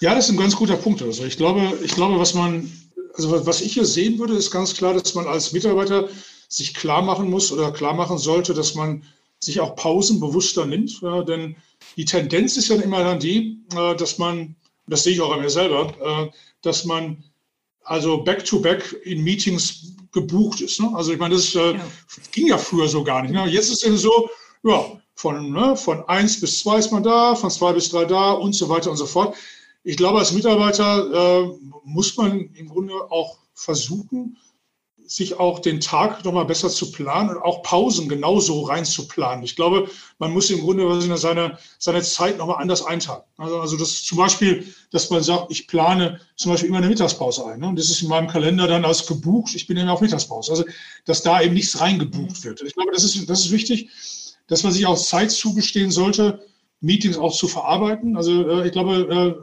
Ja, 0.00 0.14
das 0.14 0.24
ist 0.24 0.32
ein 0.32 0.38
ganz 0.38 0.56
guter 0.56 0.76
Punkt. 0.76 1.02
Also 1.02 1.24
ich 1.24 1.36
glaube, 1.36 1.78
ich 1.84 1.92
glaube, 1.92 2.18
was 2.18 2.34
man, 2.34 2.72
also 3.14 3.46
was 3.46 3.60
ich 3.60 3.74
hier 3.74 3.84
sehen 3.84 4.18
würde, 4.18 4.34
ist 4.34 4.50
ganz 4.50 4.74
klar, 4.74 4.94
dass 4.94 5.14
man 5.14 5.28
als 5.28 5.52
Mitarbeiter 5.52 6.08
sich 6.48 6.74
klar 6.74 7.02
machen 7.02 7.30
muss 7.30 7.52
oder 7.52 7.70
klar 7.70 7.94
machen 7.94 8.18
sollte, 8.18 8.54
dass 8.54 8.74
man 8.74 9.04
sich 9.40 9.60
auch 9.60 9.76
Pausen 9.76 10.20
bewusster 10.20 10.66
nimmt. 10.66 11.00
Ja, 11.00 11.22
denn 11.22 11.56
die 11.96 12.04
Tendenz 12.04 12.56
ist 12.56 12.68
ja 12.68 12.76
immer 12.76 13.02
dann 13.02 13.18
die, 13.18 13.58
äh, 13.74 13.96
dass 13.96 14.18
man, 14.18 14.56
das 14.86 15.04
sehe 15.04 15.14
ich 15.14 15.20
auch 15.20 15.32
an 15.32 15.40
mir 15.40 15.50
selber, 15.50 15.94
äh, 16.00 16.30
dass 16.62 16.84
man 16.84 17.24
also 17.82 18.22
back-to-back 18.22 18.82
-back 18.82 19.02
in 19.02 19.22
Meetings 19.24 19.96
gebucht 20.12 20.60
ist. 20.60 20.80
Ne? 20.80 20.90
Also 20.94 21.12
ich 21.12 21.18
meine, 21.18 21.34
das 21.34 21.54
äh, 21.54 21.72
ja. 21.72 21.84
ging 22.32 22.46
ja 22.48 22.58
früher 22.58 22.88
so 22.88 23.02
gar 23.02 23.22
nicht. 23.22 23.32
Ne? 23.32 23.46
Jetzt 23.48 23.70
ist 23.70 23.84
es 23.84 24.02
so, 24.02 24.28
ja, 24.62 25.00
von, 25.14 25.52
ne, 25.52 25.76
von 25.76 26.02
eins 26.08 26.40
bis 26.40 26.60
zwei 26.60 26.78
ist 26.78 26.92
man 26.92 27.02
da, 27.02 27.34
von 27.34 27.50
zwei 27.50 27.72
bis 27.72 27.90
drei 27.90 28.04
da 28.04 28.32
und 28.32 28.54
so 28.54 28.68
weiter 28.68 28.90
und 28.90 28.96
so 28.96 29.06
fort. 29.06 29.36
Ich 29.82 29.96
glaube, 29.96 30.18
als 30.18 30.32
Mitarbeiter 30.32 31.42
äh, 31.42 31.50
muss 31.84 32.16
man 32.16 32.50
im 32.54 32.68
Grunde 32.68 32.94
auch 33.10 33.38
versuchen, 33.54 34.36
sich 35.10 35.40
auch 35.40 35.58
den 35.58 35.80
Tag 35.80 36.24
nochmal 36.24 36.44
besser 36.44 36.68
zu 36.68 36.92
planen 36.92 37.30
und 37.30 37.42
auch 37.42 37.64
Pausen 37.64 38.08
genauso 38.08 38.62
rein 38.62 38.84
zu 38.84 39.08
planen. 39.08 39.42
Ich 39.42 39.56
glaube, 39.56 39.90
man 40.20 40.32
muss 40.32 40.50
im 40.50 40.60
Grunde 40.60 41.00
seine, 41.16 41.58
seine 41.80 42.00
Zeit 42.02 42.38
nochmal 42.38 42.62
anders 42.62 42.84
einteilen. 42.84 43.22
Also, 43.36 43.58
also 43.58 43.76
das 43.76 44.04
zum 44.04 44.18
Beispiel, 44.18 44.72
dass 44.92 45.10
man 45.10 45.20
sagt, 45.20 45.50
ich 45.50 45.66
plane 45.66 46.20
zum 46.36 46.52
Beispiel 46.52 46.68
immer 46.68 46.78
eine 46.78 46.86
Mittagspause 46.86 47.44
ein. 47.44 47.58
Ne? 47.58 47.66
Und 47.66 47.76
das 47.76 47.90
ist 47.90 48.02
in 48.02 48.08
meinem 48.08 48.28
Kalender 48.28 48.68
dann 48.68 48.84
als 48.84 49.04
gebucht, 49.04 49.52
ich 49.56 49.66
bin 49.66 49.76
immer 49.76 49.94
auf 49.94 50.00
Mittagspause. 50.00 50.52
Also, 50.52 50.64
dass 51.06 51.22
da 51.22 51.42
eben 51.42 51.54
nichts 51.54 51.80
reingebucht 51.80 52.44
wird. 52.44 52.62
Ich 52.62 52.74
glaube, 52.74 52.92
das 52.92 53.02
ist, 53.02 53.28
das 53.28 53.46
ist 53.46 53.50
wichtig, 53.50 53.90
dass 54.46 54.62
man 54.62 54.72
sich 54.72 54.86
auch 54.86 54.96
Zeit 54.96 55.32
zugestehen 55.32 55.90
sollte, 55.90 56.46
Meetings 56.80 57.18
auch 57.18 57.34
zu 57.34 57.48
verarbeiten. 57.48 58.16
Also 58.16 58.48
äh, 58.48 58.66
ich 58.66 58.72
glaube, 58.72 58.94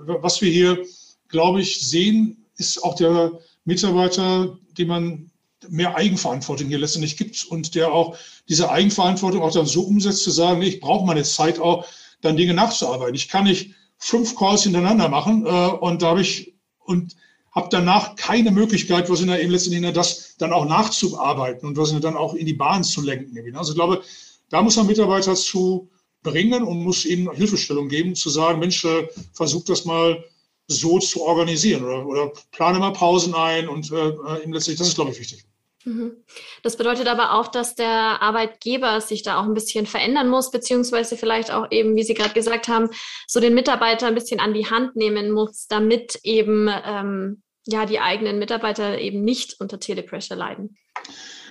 äh, 0.08 0.14
was 0.22 0.42
wir 0.42 0.50
hier, 0.50 0.82
glaube 1.28 1.60
ich, 1.60 1.82
sehen, 1.82 2.46
ist 2.56 2.82
auch 2.82 2.96
der 2.96 3.34
Mitarbeiter, 3.66 4.58
den 4.78 4.88
man 4.88 5.32
mehr 5.70 5.96
Eigenverantwortung 5.96 6.68
hier 6.68 6.80
letztendlich 6.80 7.18
gibt 7.18 7.46
und 7.46 7.76
der 7.76 7.92
auch 7.92 8.18
diese 8.48 8.70
Eigenverantwortung 8.70 9.42
auch 9.42 9.52
dann 9.52 9.66
so 9.66 9.82
umsetzt, 9.82 10.24
zu 10.24 10.32
sagen, 10.32 10.62
ich 10.62 10.80
brauche 10.80 11.06
meine 11.06 11.24
Zeit 11.24 11.60
auch, 11.60 11.86
dann 12.22 12.38
Dinge 12.38 12.54
nachzuarbeiten. 12.54 13.16
Ich 13.16 13.30
kann 13.30 13.46
nicht 13.46 13.74
fünf 13.98 14.36
Calls 14.36 14.64
hintereinander 14.64 15.10
machen 15.10 15.46
äh, 15.46 15.50
und 15.50 16.02
da 16.02 16.08
habe 16.08 16.22
ich 16.22 16.54
und 16.80 17.16
habe 17.52 17.70
danach 17.72 18.16
keine 18.16 18.52
Möglichkeit, 18.52 19.10
was 19.10 19.22
in 19.22 19.28
der 19.28 19.42
eben 19.42 19.52
letztendlich 19.52 19.94
das 19.94 20.36
dann 20.38 20.54
auch 20.54 20.66
nachzuarbeiten 20.66 21.68
und 21.68 21.76
was 21.78 22.00
dann 22.00 22.16
auch 22.16 22.36
in 22.36 22.46
die 22.46 22.54
Bahn 22.54 22.84
zu 22.84 23.02
lenken. 23.02 23.56
Also 23.56 23.72
ich 23.72 23.76
glaube, 23.76 24.04
da 24.50 24.62
muss 24.62 24.76
man 24.76 24.86
Mitarbeiter 24.86 25.36
zu 25.36 25.90
bringen 26.22 26.64
und 26.64 26.84
muss 26.84 27.06
ihnen 27.06 27.32
Hilfestellung 27.32 27.90
geben, 27.90 28.16
zu 28.16 28.30
sagen, 28.30 28.60
Mensch, 28.60 28.86
äh, 28.86 29.08
versuch 29.34 29.64
das 29.66 29.86
mal 29.86 30.24
so 30.68 31.00
zu 31.00 31.22
organisieren 31.24 31.84
oder, 31.84 32.06
oder 32.06 32.32
plane 32.52 32.80
mal 32.80 32.92
Pausen 32.92 33.34
ein 33.34 33.68
und 33.68 33.92
äh, 33.92 34.10
äh 34.10 34.52
letztlich, 34.52 34.78
das 34.78 34.90
ist, 34.90 34.96
glaube 34.96 35.12
ich, 35.12 35.20
wichtig. 35.20 35.46
Mhm. 35.88 36.18
Das 36.64 36.76
bedeutet 36.76 37.08
aber 37.08 37.34
auch, 37.34 37.48
dass 37.48 37.76
der 37.76 38.22
Arbeitgeber 38.22 39.00
sich 39.00 39.24
da 39.24 39.40
auch 39.40 39.46
ein 39.46 39.54
bisschen 39.54 39.86
verändern 39.86 40.28
muss, 40.28 40.52
beziehungsweise 40.52 41.16
vielleicht 41.16 41.50
auch 41.50 41.68
eben, 41.72 41.96
wie 41.96 42.04
Sie 42.04 42.14
gerade 42.14 42.34
gesagt 42.34 42.68
haben, 42.68 42.90
so 43.26 43.40
den 43.40 43.54
Mitarbeiter 43.54 44.08
ein 44.08 44.16
bisschen 44.16 44.42
an 44.42 44.54
die 44.54 44.70
Hand 44.70 44.98
nehmen 44.98 45.32
muss, 45.32 45.68
damit 45.68 46.20
eben 46.24 46.70
ähm, 46.86 47.42
ja 47.66 47.86
die 47.86 48.00
eigenen 48.00 48.38
Mitarbeiter 48.38 49.00
eben 49.00 49.24
nicht 49.24 49.62
unter 49.62 49.80
Telepressure 49.80 50.38
leiden. 50.38 50.78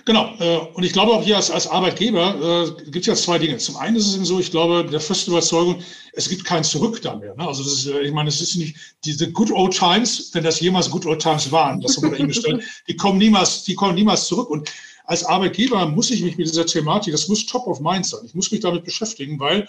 Genau. 0.07 0.33
Äh, 0.39 0.59
und 0.73 0.83
ich 0.83 0.93
glaube 0.93 1.11
auch 1.11 1.21
hier 1.21 1.35
als, 1.35 1.51
als 1.51 1.67
Arbeitgeber 1.67 2.65
äh, 2.79 2.83
gibt 2.83 2.99
es 2.99 3.07
ja 3.07 3.15
zwei 3.15 3.37
Dinge. 3.39 3.57
Zum 3.57 3.75
einen 3.75 3.97
ist 3.97 4.07
es 4.07 4.15
eben 4.15 4.23
so, 4.23 4.39
ich 4.39 4.51
glaube, 4.51 4.89
der 4.89 5.01
festen 5.01 5.31
Überzeugung, 5.31 5.83
es 6.13 6.29
gibt 6.29 6.45
kein 6.45 6.63
Zurück 6.63 7.01
da 7.01 7.17
mehr. 7.17 7.35
Ne? 7.35 7.45
Also 7.45 7.61
das 7.61 7.73
ist, 7.73 7.87
äh, 7.87 8.03
ich 8.03 8.13
meine, 8.13 8.29
es 8.29 8.39
ist 8.39 8.55
nicht 8.55 8.77
diese 9.03 9.29
Good 9.29 9.51
Old 9.51 9.77
Times, 9.77 10.29
wenn 10.31 10.45
das 10.45 10.61
jemals 10.61 10.89
Good 10.89 11.05
Old 11.05 11.21
Times 11.21 11.51
waren, 11.51 11.81
das 11.81 11.97
haben 11.97 12.03
wir 12.03 12.11
dahingestellt, 12.11 12.63
die 12.87 12.95
kommen 12.95 13.17
niemals, 13.17 13.65
die 13.65 13.75
kommen 13.75 13.95
niemals 13.95 14.27
zurück. 14.27 14.49
Und 14.49 14.71
als 15.03 15.25
Arbeitgeber 15.25 15.85
muss 15.87 16.09
ich 16.09 16.21
mich 16.21 16.37
mit 16.37 16.47
dieser 16.47 16.65
Thematik, 16.65 17.11
das 17.11 17.27
muss 17.27 17.45
top 17.45 17.67
of 17.67 17.81
mind 17.81 18.05
sein. 18.05 18.21
Ich 18.25 18.33
muss 18.33 18.49
mich 18.49 18.61
damit 18.61 18.85
beschäftigen, 18.85 19.37
weil 19.41 19.67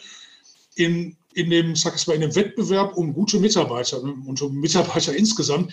in, 0.76 1.16
in 1.34 1.50
dem, 1.50 1.74
sag 1.74 1.96
ich 1.96 2.06
mal, 2.06 2.14
in 2.14 2.20
dem 2.20 2.36
Wettbewerb 2.36 2.96
um 2.96 3.12
gute 3.12 3.40
Mitarbeiter 3.40 4.00
und 4.00 4.40
um 4.40 4.54
Mitarbeiter 4.54 5.16
insgesamt 5.16 5.72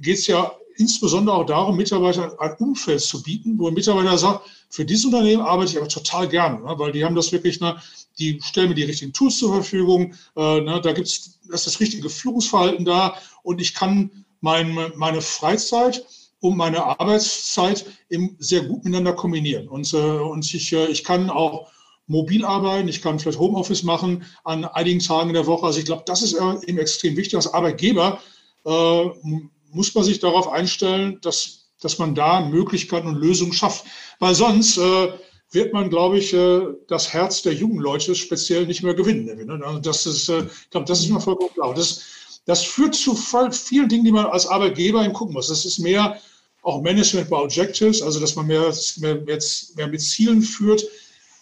geht 0.00 0.18
es 0.18 0.26
ja 0.26 0.52
insbesondere 0.76 1.36
auch 1.36 1.46
darum, 1.46 1.76
Mitarbeitern 1.76 2.32
ein 2.38 2.54
Umfeld 2.58 3.00
zu 3.00 3.22
bieten, 3.22 3.58
wo 3.58 3.68
ein 3.68 3.74
Mitarbeiter 3.74 4.18
sagt, 4.18 4.48
für 4.70 4.84
dieses 4.84 5.04
Unternehmen 5.04 5.42
arbeite 5.42 5.72
ich 5.72 5.78
aber 5.78 5.88
total 5.88 6.28
gerne, 6.28 6.60
ne, 6.60 6.74
weil 6.76 6.92
die 6.92 7.04
haben 7.04 7.14
das 7.14 7.30
wirklich, 7.30 7.60
ne, 7.60 7.80
die 8.18 8.40
stellen 8.42 8.70
mir 8.70 8.74
die 8.74 8.82
richtigen 8.84 9.12
Tools 9.12 9.38
zur 9.38 9.52
Verfügung. 9.52 10.14
Äh, 10.36 10.60
ne, 10.60 10.80
da 10.82 10.92
gibt's, 10.92 11.38
das, 11.48 11.64
das 11.64 11.78
richtige 11.80 12.10
Führungsverhalten 12.10 12.84
da 12.84 13.16
und 13.42 13.60
ich 13.60 13.74
kann 13.74 14.24
mein, 14.40 14.76
meine 14.96 15.20
Freizeit 15.20 16.04
und 16.40 16.56
meine 16.56 16.84
Arbeitszeit 16.84 17.86
eben 18.10 18.36
sehr 18.38 18.62
gut 18.62 18.84
miteinander 18.84 19.14
kombinieren. 19.14 19.68
Und, 19.68 19.92
äh, 19.94 19.96
und 19.96 20.52
ich, 20.52 20.72
äh, 20.72 20.86
ich 20.86 21.04
kann 21.04 21.30
auch 21.30 21.70
mobil 22.06 22.44
arbeiten, 22.44 22.88
ich 22.88 23.00
kann 23.00 23.18
vielleicht 23.18 23.38
Homeoffice 23.38 23.82
machen 23.82 24.24
an 24.42 24.64
einigen 24.64 25.00
Tagen 25.00 25.30
in 25.30 25.34
der 25.34 25.46
Woche. 25.46 25.66
Also 25.66 25.78
ich 25.78 25.86
glaube, 25.86 26.02
das 26.04 26.22
ist 26.22 26.34
eben 26.34 26.78
extrem 26.78 27.16
wichtig. 27.16 27.36
Als 27.36 27.54
Arbeitgeber 27.54 28.20
äh, 28.66 29.04
muss 29.74 29.94
man 29.94 30.04
sich 30.04 30.20
darauf 30.20 30.48
einstellen, 30.48 31.18
dass, 31.22 31.66
dass 31.80 31.98
man 31.98 32.14
da 32.14 32.40
Möglichkeiten 32.40 33.08
und 33.08 33.16
Lösungen 33.16 33.52
schafft. 33.52 33.84
Weil 34.18 34.34
sonst 34.34 34.78
äh, 34.78 35.08
wird 35.50 35.72
man, 35.72 35.90
glaube 35.90 36.18
ich, 36.18 36.32
äh, 36.32 36.62
das 36.88 37.12
Herz 37.12 37.42
der 37.42 37.54
jungen 37.54 37.78
Leute 37.78 38.14
speziell 38.14 38.66
nicht 38.66 38.82
mehr 38.82 38.94
gewinnen. 38.94 39.24
Ne? 39.24 39.64
Also 39.64 39.78
das 39.78 40.06
ist, 40.06 40.28
äh, 40.28 40.44
ich 40.44 40.70
glaube, 40.70 40.86
das 40.86 41.00
ist 41.00 41.10
mir 41.10 41.20
vollkommen 41.20 41.52
klar. 41.54 41.74
Das, 41.74 42.02
das 42.46 42.62
führt 42.64 42.94
zu 42.94 43.14
vielen 43.14 43.88
Dingen, 43.88 44.04
die 44.04 44.12
man 44.12 44.26
als 44.26 44.46
Arbeitgeber 44.46 45.08
gucken 45.10 45.34
muss. 45.34 45.48
Das 45.48 45.64
ist 45.64 45.78
mehr 45.78 46.18
auch 46.62 46.80
Management 46.82 47.28
by 47.28 47.36
Objectives, 47.36 48.02
also 48.02 48.20
dass 48.20 48.36
man 48.36 48.46
mehr, 48.46 48.72
mehr, 48.96 49.20
mehr 49.76 49.88
mit 49.88 50.00
Zielen 50.00 50.42
führt. 50.42 50.84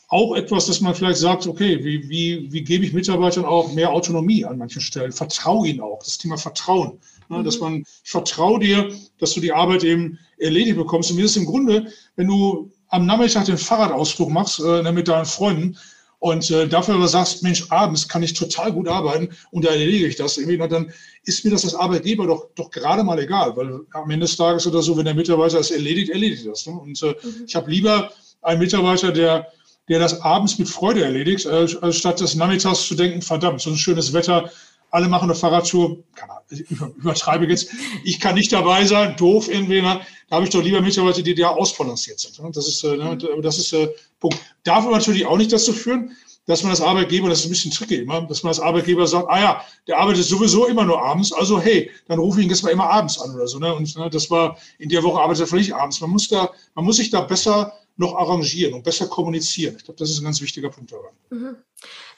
Auch 0.09 0.35
etwas, 0.35 0.67
dass 0.67 0.81
man 0.81 0.95
vielleicht 0.95 1.21
sagt, 1.21 1.47
okay, 1.47 1.83
wie, 1.83 2.09
wie, 2.09 2.53
wie 2.53 2.63
gebe 2.63 2.85
ich 2.85 2.93
Mitarbeitern 2.93 3.47
auch 3.47 3.73
mehr 3.73 3.91
Autonomie 3.91 4.45
an 4.45 4.59
manchen 4.59 4.83
Stellen? 4.83 5.11
Vertraue 5.11 5.69
ihnen 5.69 5.81
auch, 5.81 6.01
das 6.01 6.19
Thema 6.19 6.37
Vertrauen. 6.37 6.99
Ne, 7.33 7.39
mhm. 7.39 7.45
Dass 7.45 7.59
man, 7.61 7.85
ich 8.05 8.11
vertraue 8.11 8.61
dir, 8.61 8.93
dass 9.19 9.33
du 9.33 9.41
die 9.41 9.53
Arbeit 9.53 9.85
eben 9.85 10.19
erledigt 10.39 10.77
bekommst. 10.77 11.11
Und 11.11 11.17
mir 11.17 11.25
ist 11.25 11.37
im 11.37 11.47
Grunde, 11.47 11.87
wenn 12.17 12.29
du 12.29 12.71
am 12.89 13.07
Nachmittag 13.07 13.47
den 13.47 13.57
Fahrradausflug 13.57 14.31
machst 14.31 14.61
äh, 14.61 14.93
mit 14.93 15.09
deinen 15.09 15.25
Freunden 15.25 15.79
und 16.19 16.51
äh, 16.51 16.69
dafür 16.69 16.95
aber 16.97 17.09
sagst, 17.09 17.43
Mensch, 17.43 17.65
abends 17.71 18.07
kann 18.07 18.23
ich 18.23 18.35
total 18.35 18.71
gut 18.73 18.87
arbeiten 18.87 19.31
und 19.51 19.65
da 19.65 19.71
erledige 19.71 20.07
ich 20.07 20.17
das, 20.17 20.37
irgendwie, 20.37 20.59
dann 20.59 20.93
ist 21.25 21.43
mir 21.45 21.51
das 21.51 21.65
als 21.65 21.75
Arbeitgeber 21.75 22.27
doch, 22.27 22.49
doch 22.55 22.71
gerade 22.71 23.03
mal 23.03 23.19
egal, 23.19 23.57
weil 23.57 23.81
am 23.93 24.11
Ende 24.11 24.27
des 24.27 24.37
Tages 24.37 24.67
oder 24.67 24.83
so, 24.83 24.97
wenn 24.97 25.07
der 25.07 25.15
Mitarbeiter 25.15 25.59
es 25.59 25.71
erledigt, 25.71 26.11
erledigt 26.11 26.47
das. 26.47 26.67
Ne? 26.67 26.75
Und 26.75 27.03
äh, 27.03 27.15
mhm. 27.23 27.45
ich 27.47 27.57
habe 27.57 27.71
lieber 27.71 28.13
einen 28.43 28.61
Mitarbeiter, 28.61 29.11
der 29.11 29.47
der 29.89 29.99
das 29.99 30.21
abends 30.21 30.59
mit 30.59 30.69
Freude 30.69 31.05
erledigt, 31.05 31.45
äh, 31.45 31.93
statt 31.93 32.21
des 32.21 32.37
Nachmittags 32.37 32.87
zu 32.87 32.95
denken, 32.95 33.21
verdammt, 33.21 33.61
so 33.61 33.71
ein 33.71 33.77
schönes 33.77 34.13
Wetter, 34.13 34.51
alle 34.93 35.09
machen 35.09 35.25
eine 35.25 35.35
Fahrradtour, 35.35 36.05
ich 36.51 36.71
übertreibe 36.71 37.47
jetzt, 37.47 37.71
ich 38.05 38.21
kann 38.21 38.35
nicht 38.35 38.53
dabei 38.53 38.85
sein, 38.85 39.17
doof 39.17 39.49
irgendwie, 39.51 39.81
da 39.81 40.01
habe 40.31 40.45
ich 40.45 40.51
doch 40.51 40.63
lieber 40.63 40.83
Mitarbeiter, 40.83 41.23
die 41.23 41.35
da 41.35 41.49
ausbalanciert 41.49 42.21
sind. 42.21 42.39
Ne? 42.39 42.51
Das 42.53 42.69
ist, 42.69 42.85
äh, 42.85 42.97
ne, 42.97 43.19
das 43.43 43.59
ist 43.59 43.73
äh, 43.73 43.89
Punkt. 44.21 44.39
Darf 44.65 44.85
aber 44.85 44.97
natürlich 44.97 45.25
auch 45.27 45.39
nicht 45.39 45.53
dazu 45.53 45.73
führen, 45.73 46.15
dass 46.47 46.63
man 46.63 46.71
als 46.71 46.83
Arbeitgeber, 46.83 47.29
das 47.29 47.41
ist 47.41 47.47
ein 47.47 47.51
bisschen 47.51 47.71
tricky 47.71 47.97
immer, 47.97 48.21
dass 48.23 48.43
man 48.43 48.49
als 48.49 48.61
Arbeitgeber 48.61 49.07
sagt, 49.07 49.29
ah 49.31 49.41
ja, 49.41 49.65
der 49.87 49.99
arbeitet 49.99 50.25
sowieso 50.25 50.67
immer 50.67 50.85
nur 50.85 51.01
abends, 51.03 51.33
also 51.33 51.59
hey, 51.59 51.91
dann 52.09 52.19
rufe 52.19 52.41
ich 52.41 52.47
ihn 52.47 52.51
jetzt 52.51 52.63
mal 52.63 52.71
immer 52.71 52.91
abends 52.91 53.19
an 53.19 53.35
oder 53.35 53.47
so. 53.47 53.59
Ne? 53.59 53.75
Und 53.75 53.97
ne, 53.97 54.11
das 54.11 54.31
war, 54.31 54.59
in 54.79 54.91
der 54.91 55.03
Woche 55.03 55.21
arbeitet 55.21 55.43
er 55.43 55.47
vielleicht 55.47 55.73
abends. 55.73 56.01
Man 56.01 56.11
muss 56.11 56.29
da, 56.29 56.51
man 56.75 56.85
muss 56.85 56.97
sich 56.97 57.11
da 57.11 57.23
besser 57.23 57.73
noch 57.97 58.15
arrangieren 58.15 58.75
und 58.75 58.85
besser 58.85 59.07
kommunizieren. 59.07 59.77
Ich 59.77 59.85
glaube, 59.85 59.99
das 59.99 60.11
ist 60.11 60.21
ein 60.21 60.25
ganz 60.25 60.41
wichtiger 60.41 60.71
Punkt 60.71 60.93
daran. 60.93 61.13
Mhm. 61.31 61.57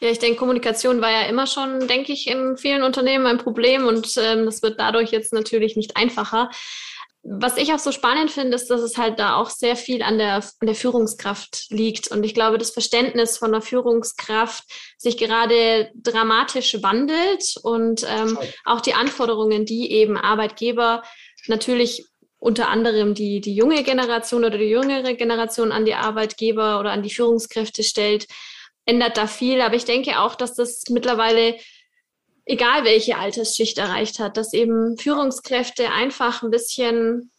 Ja, 0.01 0.11
ich 0.11 0.19
denke, 0.19 0.39
Kommunikation 0.39 1.01
war 1.01 1.11
ja 1.11 1.23
immer 1.23 1.47
schon, 1.47 1.87
denke 1.89 2.13
ich, 2.13 2.27
in 2.29 2.57
vielen 2.57 2.83
Unternehmen 2.83 3.27
ein 3.27 3.39
Problem 3.39 3.87
und 3.87 4.17
ähm, 4.19 4.45
das 4.45 4.63
wird 4.63 4.79
dadurch 4.79 5.11
jetzt 5.11 5.33
natürlich 5.33 5.77
nicht 5.77 5.97
einfacher. 5.97 6.51
Was 7.27 7.57
ich 7.57 7.73
auch 7.73 7.79
so 7.79 7.91
spannend 7.91 8.31
finde, 8.31 8.55
ist, 8.55 8.69
dass 8.69 8.83
es 8.83 8.99
halt 8.99 9.19
da 9.19 9.37
auch 9.37 9.49
sehr 9.49 9.77
viel 9.77 10.03
an 10.03 10.19
der, 10.19 10.35
an 10.37 10.67
der 10.67 10.75
Führungskraft 10.75 11.69
liegt. 11.71 12.09
Und 12.09 12.23
ich 12.23 12.35
glaube, 12.35 12.59
das 12.59 12.71
Verständnis 12.71 13.39
von 13.39 13.51
der 13.51 13.63
Führungskraft 13.63 14.65
sich 14.99 15.17
gerade 15.17 15.91
dramatisch 15.95 16.83
wandelt 16.83 17.57
und 17.63 18.05
ähm, 18.07 18.39
auch 18.67 18.83
die 18.83 18.93
Anforderungen, 18.93 19.65
die 19.65 19.91
eben 19.91 20.19
Arbeitgeber 20.19 21.03
natürlich 21.47 22.07
unter 22.45 22.69
anderem 22.69 23.15
die, 23.15 23.41
die 23.41 23.55
junge 23.55 23.83
Generation 23.83 24.45
oder 24.45 24.59
die 24.59 24.69
jüngere 24.69 25.15
Generation 25.15 25.73
an 25.73 25.87
die 25.87 25.95
Arbeitgeber 25.95 26.79
oder 26.79 26.91
an 26.91 27.03
die 27.03 27.09
Führungskräfte 27.09 27.83
stellt, 27.83 28.27
ändert 28.85 29.17
da 29.17 29.27
viel. 29.27 29.63
Aber 29.63 29.77
ich 29.77 29.87
denke 29.87 30.21
auch, 30.21 30.35
dass 30.35 30.55
das 30.55 30.85
mittlerweile, 30.91 31.57
egal 32.45 32.85
welche 32.85 33.17
Altersschicht 33.17 33.79
erreicht 33.79 34.19
hat, 34.19 34.37
dass 34.37 34.53
eben 34.53 34.99
Führungskräfte 34.99 35.91
einfach 35.91 36.43
ein 36.43 36.51
bisschen, 36.51 37.33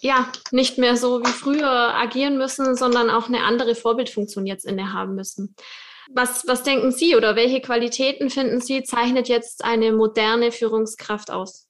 ja, 0.00 0.32
nicht 0.50 0.76
mehr 0.76 0.96
so 0.96 1.20
wie 1.20 1.30
früher 1.30 1.94
agieren 1.94 2.36
müssen, 2.36 2.74
sondern 2.74 3.10
auch 3.10 3.28
eine 3.28 3.44
andere 3.44 3.76
Vorbildfunktion 3.76 4.44
jetzt 4.44 4.66
innehaben 4.66 5.14
müssen. 5.14 5.54
Was, 6.12 6.48
was 6.48 6.64
denken 6.64 6.90
Sie 6.90 7.14
oder 7.14 7.36
welche 7.36 7.60
Qualitäten 7.60 8.28
finden 8.28 8.60
Sie, 8.60 8.82
zeichnet 8.82 9.28
jetzt 9.28 9.62
eine 9.62 9.92
moderne 9.92 10.50
Führungskraft 10.50 11.30
aus? 11.30 11.67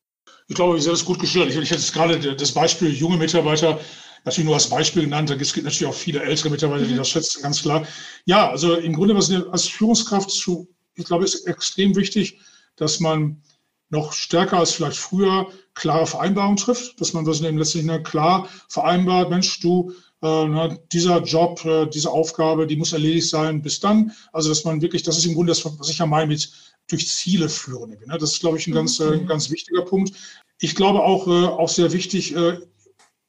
Ich 0.49 0.55
glaube, 0.55 0.81
Sie 0.81 0.89
haben 0.89 0.95
das 0.95 1.05
gut 1.05 1.19
geschildert. 1.19 1.51
Ich, 1.51 1.57
ich 1.57 1.71
hätte 1.71 1.81
jetzt 1.81 1.93
gerade 1.93 2.35
das 2.35 2.53
Beispiel 2.53 2.91
junge 2.93 3.17
Mitarbeiter 3.17 3.79
natürlich 4.25 4.47
nur 4.47 4.55
als 4.55 4.69
Beispiel 4.69 5.05
genannt. 5.05 5.31
Es 5.31 5.53
gibt 5.53 5.65
natürlich 5.65 5.87
auch 5.87 5.97
viele 5.97 6.23
ältere 6.23 6.51
Mitarbeiter, 6.51 6.85
die 6.85 6.95
mhm. 6.95 6.99
das 6.99 7.11
schätzen, 7.11 7.43
ganz 7.43 7.63
klar. 7.63 7.87
Ja, 8.25 8.51
also 8.51 8.75
im 8.75 8.95
Grunde, 8.95 9.15
was 9.15 9.31
als 9.31 9.67
Führungskraft 9.69 10.31
zu, 10.31 10.69
ich 10.95 11.05
glaube, 11.05 11.25
ist 11.25 11.47
extrem 11.47 11.95
wichtig, 11.97 12.39
dass 12.77 13.01
man 13.01 13.43
noch 13.91 14.13
stärker 14.13 14.59
als 14.59 14.73
vielleicht 14.73 14.99
früher 14.99 15.49
klare 15.75 16.07
Vereinbarungen 16.07 16.57
trifft, 16.57 17.01
dass 17.01 17.13
man 17.13 17.25
das 17.25 17.41
eben 17.41 17.59
letztlich 17.59 17.87
klar 18.05 18.49
vereinbart, 18.69 19.31
Mensch, 19.31 19.61
du, 19.61 19.93
äh, 20.23 20.47
na, 20.47 20.77
dieser 20.93 21.23
Job, 21.23 21.65
äh, 21.65 21.87
diese 21.87 22.11
Aufgabe, 22.11 22.67
die 22.67 22.77
muss 22.77 22.93
erledigt 22.93 23.29
sein 23.29 23.63
bis 23.63 23.81
dann. 23.81 24.13
Also 24.33 24.49
dass 24.49 24.65
man 24.65 24.83
wirklich, 24.83 25.03
das 25.05 25.17
ist 25.17 25.27
im 25.27 25.35
Grunde 25.35 25.53
das, 25.53 25.65
was 25.65 25.89
ich 25.89 25.99
ja 25.99 26.07
meine 26.07 26.27
mit 26.27 26.51
durch 26.89 27.09
Ziele 27.09 27.49
führen. 27.49 27.91
Ne? 27.91 28.19
Das 28.19 28.33
ist, 28.33 28.41
glaube 28.41 28.59
ich, 28.59 28.67
ein 28.67 28.75
ganz, 28.75 28.99
äh, 28.99 29.13
ein 29.13 29.27
ganz 29.27 29.51
wichtiger 29.51 29.83
Punkt. 29.83 30.13
Ich 30.59 30.75
glaube 30.75 31.03
auch, 31.03 31.27
äh, 31.29 31.47
auch 31.47 31.69
sehr 31.69 31.93
wichtig, 31.93 32.35
äh, 32.35 32.59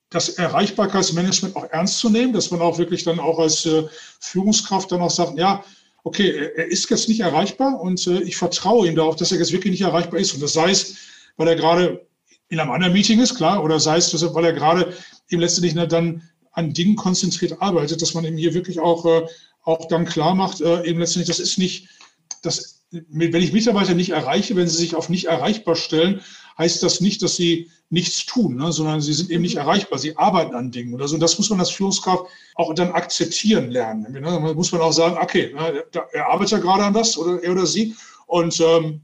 das 0.10 0.30
Erreichbarkeitsmanagement 0.30 1.56
auch 1.56 1.66
ernst 1.66 2.00
zu 2.00 2.10
nehmen, 2.10 2.34
dass 2.34 2.50
man 2.50 2.62
auch 2.62 2.80
wirklich 2.80 3.04
dann 3.04 3.20
auch 3.20 3.38
als 3.38 3.70
Führungskraft 4.20 4.92
dann 4.92 5.02
auch 5.02 5.12
sagt, 5.12 5.38
ja, 5.38 5.64
okay, 6.04 6.50
er 6.56 6.66
ist 6.66 6.90
jetzt 6.90 7.10
nicht 7.10 7.20
erreichbar 7.20 7.80
und 7.80 8.08
ich 8.08 8.36
vertraue 8.36 8.88
ihm 8.88 8.96
darauf, 8.96 9.18
dass 9.18 9.32
er 9.32 9.38
jetzt 9.38 9.52
wirklich 9.52 9.70
nicht 9.70 9.82
erreichbar 9.82 10.20
ist. 10.20 10.34
Und 10.34 10.42
das 10.42 10.54
sei 10.54 10.72
es, 10.72 10.96
weil 11.38 11.50
er 11.50 11.56
gerade 11.56 12.08
in 12.48 12.60
einem 12.60 12.72
anderen 12.72 12.94
Meeting 12.94 13.20
ist, 13.20 13.36
klar, 13.36 13.64
oder 13.64 13.80
sei 13.80 13.98
es, 13.98 14.12
weil 14.34 14.46
er 14.46 14.54
gerade 14.54 14.96
eben 15.30 15.44
letztendlich 15.44 15.76
dann 15.90 16.28
an 16.54 16.74
Dingen 16.74 16.96
konzentriert 16.96 17.62
arbeitet, 17.62 18.02
dass 18.02 18.16
man 18.16 18.26
ihm 18.26 18.36
hier 18.36 18.56
wirklich 18.56 18.80
auch, 18.80 19.06
auch 19.62 19.88
dann 19.90 20.06
klar 20.06 20.34
macht, 20.34 20.60
eben 20.60 21.00
letztendlich, 21.00 21.28
das 21.28 21.38
ist 21.40 21.60
nicht, 21.60 21.88
das 22.42 22.79
wenn 22.92 23.42
ich 23.42 23.54
Mitarbeiter 23.54 23.94
nicht 23.94 24.10
erreiche, 24.12 24.56
wenn 24.56 24.68
sie 24.68 24.78
sich 24.78 24.96
auf 24.96 25.10
nicht 25.10 25.26
erreichbar 25.26 25.76
stellen, 25.76 26.22
heißt 26.58 26.82
das 26.84 27.02
nicht, 27.02 27.22
dass 27.22 27.36
sie 27.36 27.70
nichts 27.90 28.26
tun, 28.26 28.56
ne, 28.56 28.72
sondern 28.72 29.02
sie 29.02 29.14
sind 29.14 29.32
eben 29.32 29.42
nicht 29.42 29.56
mhm. 29.56 29.62
erreichbar. 29.62 29.98
Sie 29.98 30.18
arbeiten 30.18 30.54
an 30.54 30.72
Dingen 30.72 30.94
oder 30.94 31.08
so. 31.08 31.16
Und 31.16 31.22
das 31.22 31.38
muss 31.38 31.50
man 31.50 31.60
als 31.60 31.72
Führungskraft 31.72 32.26
auch 32.56 32.74
dann 32.74 32.92
akzeptieren 32.92 33.72
lernen. 33.72 34.12
Ne? 34.12 34.22
Da 34.22 34.40
muss 34.40 34.72
man 34.72 34.82
auch 34.82 34.92
sagen, 34.92 35.18
okay, 35.20 35.54
ne, 35.54 35.84
er 36.12 36.28
arbeitet 36.28 36.52
ja 36.52 36.58
gerade 36.60 36.84
an 36.84 36.94
das 36.94 37.18
oder 37.18 37.42
er 37.42 37.52
oder 37.52 37.66
sie. 37.66 37.96
Und 38.28 38.60
ähm, 38.60 39.02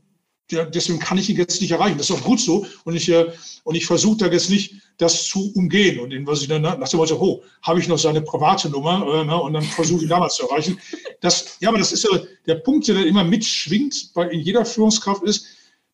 deswegen 0.52 1.00
kann 1.00 1.18
ich 1.18 1.30
ihn 1.30 1.38
jetzt 1.38 1.62
nicht 1.62 1.72
erreichen. 1.72 1.98
Das 1.98 2.10
ist 2.10 2.16
auch 2.16 2.24
gut 2.24 2.40
so. 2.40 2.66
Und 2.84 2.96
ich, 2.96 3.10
äh, 3.10 3.32
und 3.64 3.76
ich 3.76 3.86
versuche 3.86 4.18
da 4.18 4.28
jetzt 4.28 4.50
nicht, 4.50 4.76
das 4.98 5.26
zu 5.26 5.52
umgehen. 5.56 6.00
Und 6.00 6.12
in, 6.12 6.26
was 6.26 6.42
ich 6.42 6.48
dann 6.48 6.62
nach 6.62 6.88
dem 6.88 6.98
Motto, 6.98 7.18
oh, 7.20 7.44
habe 7.64 7.80
ich 7.80 7.88
noch 7.88 7.98
seine 7.98 8.22
private 8.22 8.70
Nummer? 8.70 9.06
Äh, 9.22 9.26
ne, 9.26 9.42
und 9.42 9.54
dann 9.54 9.64
versuche 9.64 10.04
ich 10.04 10.10
damals 10.10 10.36
zu 10.36 10.48
erreichen. 10.48 10.80
Das, 11.22 11.58
ja, 11.60 11.70
aber 11.70 11.80
das 11.80 11.92
ist 11.92 12.04
ja 12.04 12.20
der 12.46 12.56
Punkt, 12.56 12.88
der 12.88 13.06
immer 13.06 13.24
mitschwingt 13.24 14.12
bei 14.14 14.30
in 14.30 14.40
jeder 14.40 14.66
Führungskraft 14.66 15.24
ist, 15.24 15.48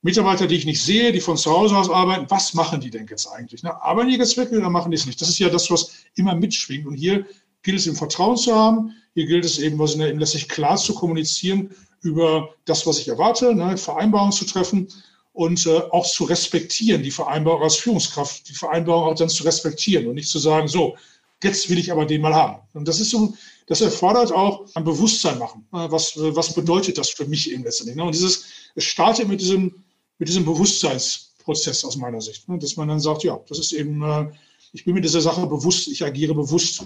Mitarbeiter, 0.04 0.48
die 0.48 0.56
ich 0.56 0.66
nicht 0.66 0.84
sehe, 0.84 1.12
die 1.12 1.22
von 1.22 1.38
zu 1.38 1.52
Hause 1.52 1.78
aus 1.78 1.90
arbeiten, 1.90 2.26
was 2.30 2.56
machen 2.56 2.82
die 2.82 2.90
denn 2.90 3.06
jetzt 3.08 3.28
eigentlich? 3.28 3.62
Ne? 3.62 3.82
Arbeiten 3.84 4.10
die 4.10 4.18
jetzt 4.18 4.36
wirklich 4.36 4.60
oder 4.60 4.70
machen 4.70 4.92
die 4.92 4.98
es 4.98 5.06
nicht? 5.06 5.22
Das 5.22 5.30
ist 5.30 5.38
ja 5.38 5.50
das, 5.50 5.70
was 5.70 5.92
immer 6.16 6.36
mitschwingt. 6.36 6.88
Und 6.88 6.96
hier 6.96 7.26
gilt 7.62 7.80
es, 7.80 7.86
im 7.86 7.96
Vertrauen 7.96 8.36
zu 8.36 8.56
haben. 8.56 8.96
Hier 9.14 9.28
gilt 9.28 9.46
es 9.46 9.60
eben, 9.60 9.78
was 9.78 9.94
in 9.94 10.00
der, 10.00 10.10
eben 10.10 10.20
letztlich 10.20 10.50
klar 10.50 10.78
zu 10.78 10.96
kommunizieren 10.96 11.70
über 12.02 12.50
das, 12.66 12.86
was 12.86 13.00
ich 13.00 13.08
erwarte, 13.08 13.54
ne, 13.54 13.78
Vereinbarungen 13.78 14.32
zu 14.32 14.46
treffen 14.46 14.88
und 15.34 15.66
äh, 15.66 15.80
auch 15.92 16.06
zu 16.06 16.26
respektieren, 16.26 17.04
die 17.04 17.12
Vereinbarung 17.12 17.64
als 17.64 17.76
Führungskraft, 17.78 18.50
die 18.50 18.54
Vereinbarung 18.54 19.12
auch 19.12 19.16
dann 19.16 19.30
zu 19.30 19.44
respektieren 19.44 20.08
und 20.08 20.16
nicht 20.16 20.30
zu 20.30 20.40
sagen, 20.40 20.68
so, 20.68 20.98
jetzt 21.44 21.70
will 21.70 21.78
ich 21.78 21.92
aber 21.92 22.06
den 22.06 22.22
mal 22.22 22.34
haben. 22.34 22.62
Und 22.74 22.88
das 22.88 23.00
ist 23.00 23.12
so, 23.12 23.34
das 23.68 23.82
erfordert 23.82 24.32
auch 24.32 24.66
ein 24.76 24.84
Bewusstsein 24.84 25.38
machen. 25.38 25.68
Ne, 25.72 25.88
was, 25.90 26.14
was 26.18 26.54
bedeutet 26.54 26.98
das 26.98 27.10
für 27.10 27.26
mich 27.26 27.52
eben 27.52 27.64
letztendlich? 27.64 27.96
Ne? 27.96 28.04
Und 28.04 28.16
dieses, 28.16 28.46
es 28.76 28.84
startet 28.84 29.28
mit 29.28 29.42
diesem, 29.42 29.84
mit 30.18 30.28
diesem 30.28 30.46
Bewusstseinsprozess 30.46 31.86
aus 31.86 31.96
meiner 31.98 32.22
Sicht, 32.22 32.48
ne? 32.50 32.58
dass 32.58 32.76
man 32.78 32.88
dann 32.88 33.00
sagt, 33.00 33.24
ja, 33.24 33.40
das 33.48 33.60
ist 33.60 33.74
eben, 33.74 34.02
äh, 34.04 34.32
ich 34.74 34.86
bin 34.86 34.94
mir 34.94 35.02
dieser 35.02 35.22
Sache 35.22 35.46
bewusst, 35.48 35.88
ich 35.88 36.04
agiere 36.04 36.34
bewusst. 36.34 36.84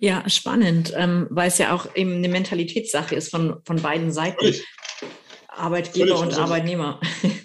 Ja, 0.00 0.28
spannend, 0.28 0.92
ähm, 0.94 1.26
weil 1.30 1.48
es 1.48 1.58
ja 1.58 1.74
auch 1.74 1.94
eben 1.94 2.16
eine 2.16 2.28
Mentalitätssache 2.28 3.14
ist 3.14 3.30
von, 3.30 3.56
von 3.64 3.80
beiden 3.80 4.12
Seiten. 4.12 4.38
Völlig. 4.38 4.64
Arbeitgeber 5.48 6.18
Völlig. 6.18 6.34
und 6.34 6.38
Arbeitnehmer. 6.38 7.00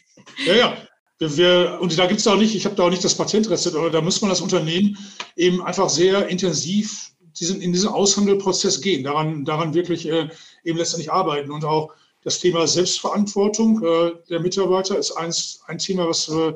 Ja, 0.46 0.56
ja. 0.56 0.78
Wir, 1.20 1.38
wir, 1.38 1.78
und 1.82 1.96
da 2.00 2.08
gibt 2.08 2.20
es 2.20 2.28
auch 2.28 2.38
nicht, 2.38 2.56
ich 2.56 2.66
habe 2.66 2.74
da 2.74 2.84
auch 2.84 2.90
nicht 2.90 3.04
das 3.04 3.14
Patentrezept, 3.14 3.76
aber 3.76 3.92
da 3.92 4.02
muss 4.02 4.22
man 4.22 4.30
das 4.32 4.42
Unternehmen 4.42 4.98
eben 5.36 5.62
einfach 5.62 5.88
sehr 5.88 6.28
intensiv 6.30 7.12
diesen, 7.40 7.62
in 7.62 7.74
diesen 7.74 7.90
Aushandelprozess 7.90 8.82
gehen, 8.82 9.04
daran, 9.04 9.46
daran 9.46 9.76
wirklich 9.76 10.08
äh, 10.08 10.30
eben 10.64 10.78
letztendlich 10.80 11.12
arbeiten 11.12 11.52
und 11.52 11.64
auch 11.64 11.94
das 12.24 12.40
Thema 12.40 12.68
Selbstverantwortung 12.68 13.84
äh, 13.84 14.14
der 14.30 14.40
Mitarbeiter 14.40 14.98
ist 14.98 15.12
eins, 15.12 15.62
ein 15.68 15.78
Thema, 15.78 16.08
was, 16.08 16.28
äh, 16.30 16.54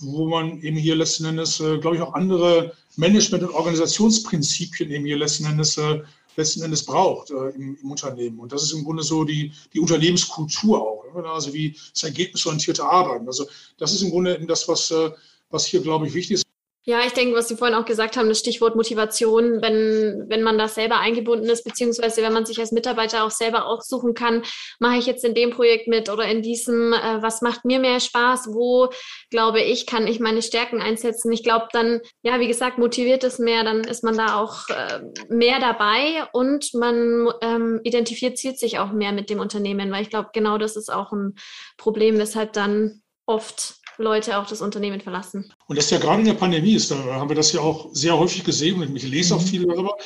wo 0.00 0.28
man 0.28 0.60
eben 0.62 0.76
hier 0.76 0.96
letzten 0.96 1.24
Endes, 1.24 1.60
äh, 1.60 1.78
glaube 1.78 1.96
ich, 1.96 2.02
auch 2.02 2.14
andere 2.14 2.72
Management- 2.96 3.42
und 3.44 3.54
Organisationsprinzipien 3.54 4.90
eben 4.90 5.06
hier 5.06 5.16
letzten 5.16 5.46
Endes, 5.46 5.76
äh, 5.78 6.02
letzten 6.36 6.62
Endes 6.62 6.84
braucht 6.84 7.30
äh, 7.30 7.50
im, 7.50 7.78
im, 7.82 7.90
Unternehmen. 7.90 8.38
Und 8.38 8.52
das 8.52 8.62
ist 8.62 8.72
im 8.72 8.84
Grunde 8.84 9.02
so 9.02 9.24
die, 9.24 9.52
die 9.72 9.80
Unternehmenskultur 9.80 10.80
auch, 10.80 11.04
ne? 11.14 11.28
also 11.28 11.52
wie 11.52 11.76
das 11.92 12.02
ergebnisorientierte 12.02 12.84
Arbeiten. 12.84 13.26
Also 13.26 13.46
das 13.78 13.92
ist 13.92 14.02
im 14.02 14.10
Grunde 14.10 14.38
das, 14.46 14.68
was, 14.68 14.90
äh, 14.90 15.10
was 15.50 15.66
hier, 15.66 15.80
glaube 15.80 16.06
ich, 16.06 16.14
wichtig 16.14 16.34
ist. 16.34 16.46
Ja, 16.84 16.98
ich 17.06 17.12
denke, 17.12 17.36
was 17.36 17.46
Sie 17.46 17.54
vorhin 17.54 17.76
auch 17.76 17.84
gesagt 17.84 18.16
haben, 18.16 18.28
das 18.28 18.40
Stichwort 18.40 18.74
Motivation, 18.74 19.62
wenn, 19.62 20.24
wenn 20.28 20.42
man 20.42 20.58
da 20.58 20.66
selber 20.66 20.98
eingebunden 20.98 21.48
ist, 21.48 21.62
beziehungsweise 21.62 22.22
wenn 22.22 22.32
man 22.32 22.44
sich 22.44 22.58
als 22.58 22.72
Mitarbeiter 22.72 23.22
auch 23.22 23.30
selber 23.30 23.66
aussuchen 23.66 24.14
kann, 24.14 24.42
mache 24.80 24.96
ich 24.96 25.06
jetzt 25.06 25.24
in 25.24 25.34
dem 25.34 25.50
Projekt 25.50 25.86
mit 25.86 26.10
oder 26.10 26.24
in 26.26 26.42
diesem, 26.42 26.92
äh, 26.92 27.22
was 27.22 27.40
macht 27.40 27.64
mir 27.64 27.78
mehr 27.78 28.00
Spaß, 28.00 28.48
wo, 28.52 28.88
glaube 29.30 29.60
ich, 29.60 29.86
kann 29.86 30.08
ich 30.08 30.18
meine 30.18 30.42
Stärken 30.42 30.82
einsetzen. 30.82 31.30
Ich 31.30 31.44
glaube 31.44 31.68
dann, 31.70 32.00
ja, 32.22 32.40
wie 32.40 32.48
gesagt, 32.48 32.78
motiviert 32.78 33.22
es 33.22 33.38
mehr, 33.38 33.62
dann 33.62 33.84
ist 33.84 34.02
man 34.02 34.16
da 34.16 34.40
auch 34.40 34.68
äh, 34.68 35.02
mehr 35.28 35.60
dabei 35.60 36.26
und 36.32 36.74
man 36.74 37.32
ähm, 37.42 37.80
identifiziert 37.84 38.58
sich 38.58 38.80
auch 38.80 38.90
mehr 38.90 39.12
mit 39.12 39.30
dem 39.30 39.38
Unternehmen, 39.38 39.92
weil 39.92 40.02
ich 40.02 40.10
glaube, 40.10 40.30
genau 40.32 40.58
das 40.58 40.74
ist 40.74 40.92
auch 40.92 41.12
ein 41.12 41.36
Problem, 41.76 42.18
weshalb 42.18 42.52
dann 42.54 43.02
oft 43.24 43.81
Leute 43.98 44.38
auch 44.38 44.46
das 44.46 44.60
Unternehmen 44.60 45.00
verlassen. 45.00 45.52
Und 45.66 45.76
das 45.76 45.86
ist 45.86 45.90
ja 45.90 45.98
gerade 45.98 46.20
in 46.20 46.26
der 46.26 46.34
Pandemie 46.34 46.74
ist, 46.74 46.90
da 46.90 46.96
haben 46.96 47.28
wir 47.28 47.36
das 47.36 47.52
ja 47.52 47.60
auch 47.60 47.90
sehr 47.92 48.18
häufig 48.18 48.44
gesehen 48.44 48.80
und 48.80 48.96
ich 48.96 49.02
lese 49.02 49.34
auch 49.34 49.40
mhm. 49.40 49.46
viel 49.46 49.66
darüber, 49.66 49.96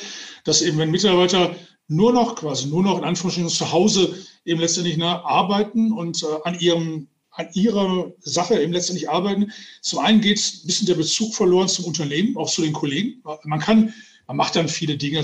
dass 0.43 0.61
eben 0.61 0.77
wenn 0.77 0.91
Mitarbeiter 0.91 1.55
nur 1.87 2.11
noch 2.11 2.35
quasi 2.35 2.67
nur 2.67 2.83
noch 2.83 2.97
in 2.97 3.05
Anführungsstrichen 3.05 3.49
zu 3.49 3.71
Hause 3.71 4.15
eben 4.45 4.59
letztendlich 4.59 4.97
ne, 4.97 5.23
arbeiten 5.25 5.91
und 5.91 6.23
äh, 6.23 6.27
an 6.43 6.59
ihrem 6.59 7.07
an 7.37 7.47
ihrer 7.53 8.11
Sache 8.19 8.59
eben 8.59 8.73
letztendlich 8.73 9.09
arbeiten. 9.09 9.51
Zum 9.81 9.99
einen 9.99 10.21
geht 10.21 10.39
ein 10.39 10.65
bisschen 10.67 10.87
der 10.87 10.95
Bezug 10.95 11.35
verloren 11.35 11.67
zum 11.67 11.85
Unternehmen, 11.85 12.35
auch 12.35 12.49
zu 12.49 12.63
den 12.63 12.73
Kollegen. 12.73 13.21
Man 13.43 13.59
kann, 13.59 13.93
man 14.25 14.37
macht 14.37 14.55
dann 14.55 14.67
viele 14.67 14.97
Dinge, 14.97 15.23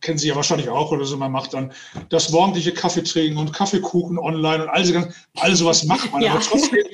kennen 0.00 0.18
Sie 0.18 0.28
ja 0.28 0.36
wahrscheinlich 0.36 0.68
auch 0.68 0.90
oder 0.92 1.04
so, 1.04 1.16
man 1.16 1.32
macht 1.32 1.54
dann 1.54 1.72
das 2.08 2.30
morgendliche 2.30 2.72
Kaffee 2.72 3.02
trinken 3.02 3.38
und 3.38 3.52
Kaffeekuchen 3.52 4.18
online 4.18 4.64
und 4.64 4.68
all, 4.70 5.14
all 5.36 5.56
sowas 5.56 5.84
macht 5.84 6.12
man. 6.12 6.22
Ja. 6.22 6.32
Aber, 6.32 6.40
trotzdem, 6.40 6.84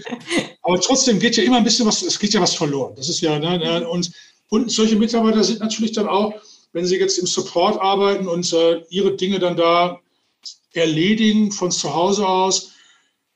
aber 0.62 0.80
trotzdem 0.80 1.18
geht 1.18 1.36
ja 1.36 1.44
immer 1.44 1.58
ein 1.58 1.64
bisschen 1.64 1.86
was, 1.86 2.02
es 2.02 2.18
geht 2.18 2.34
ja 2.34 2.40
was 2.40 2.54
verloren. 2.54 2.94
Das 2.96 3.08
ist 3.08 3.20
ja, 3.20 3.38
ne, 3.38 3.58
ne, 3.58 3.88
und, 3.88 4.10
und 4.48 4.70
solche 4.70 4.96
Mitarbeiter 4.96 5.42
sind 5.44 5.60
natürlich 5.60 5.92
dann 5.92 6.08
auch, 6.08 6.34
wenn 6.72 6.86
sie 6.86 6.96
jetzt 6.96 7.18
im 7.18 7.26
Support 7.26 7.80
arbeiten 7.80 8.28
und 8.28 8.52
äh, 8.52 8.82
ihre 8.90 9.16
Dinge 9.16 9.38
dann 9.38 9.56
da 9.56 10.00
erledigen 10.74 11.50
von 11.50 11.70
zu 11.70 11.94
Hause 11.94 12.26
aus, 12.26 12.72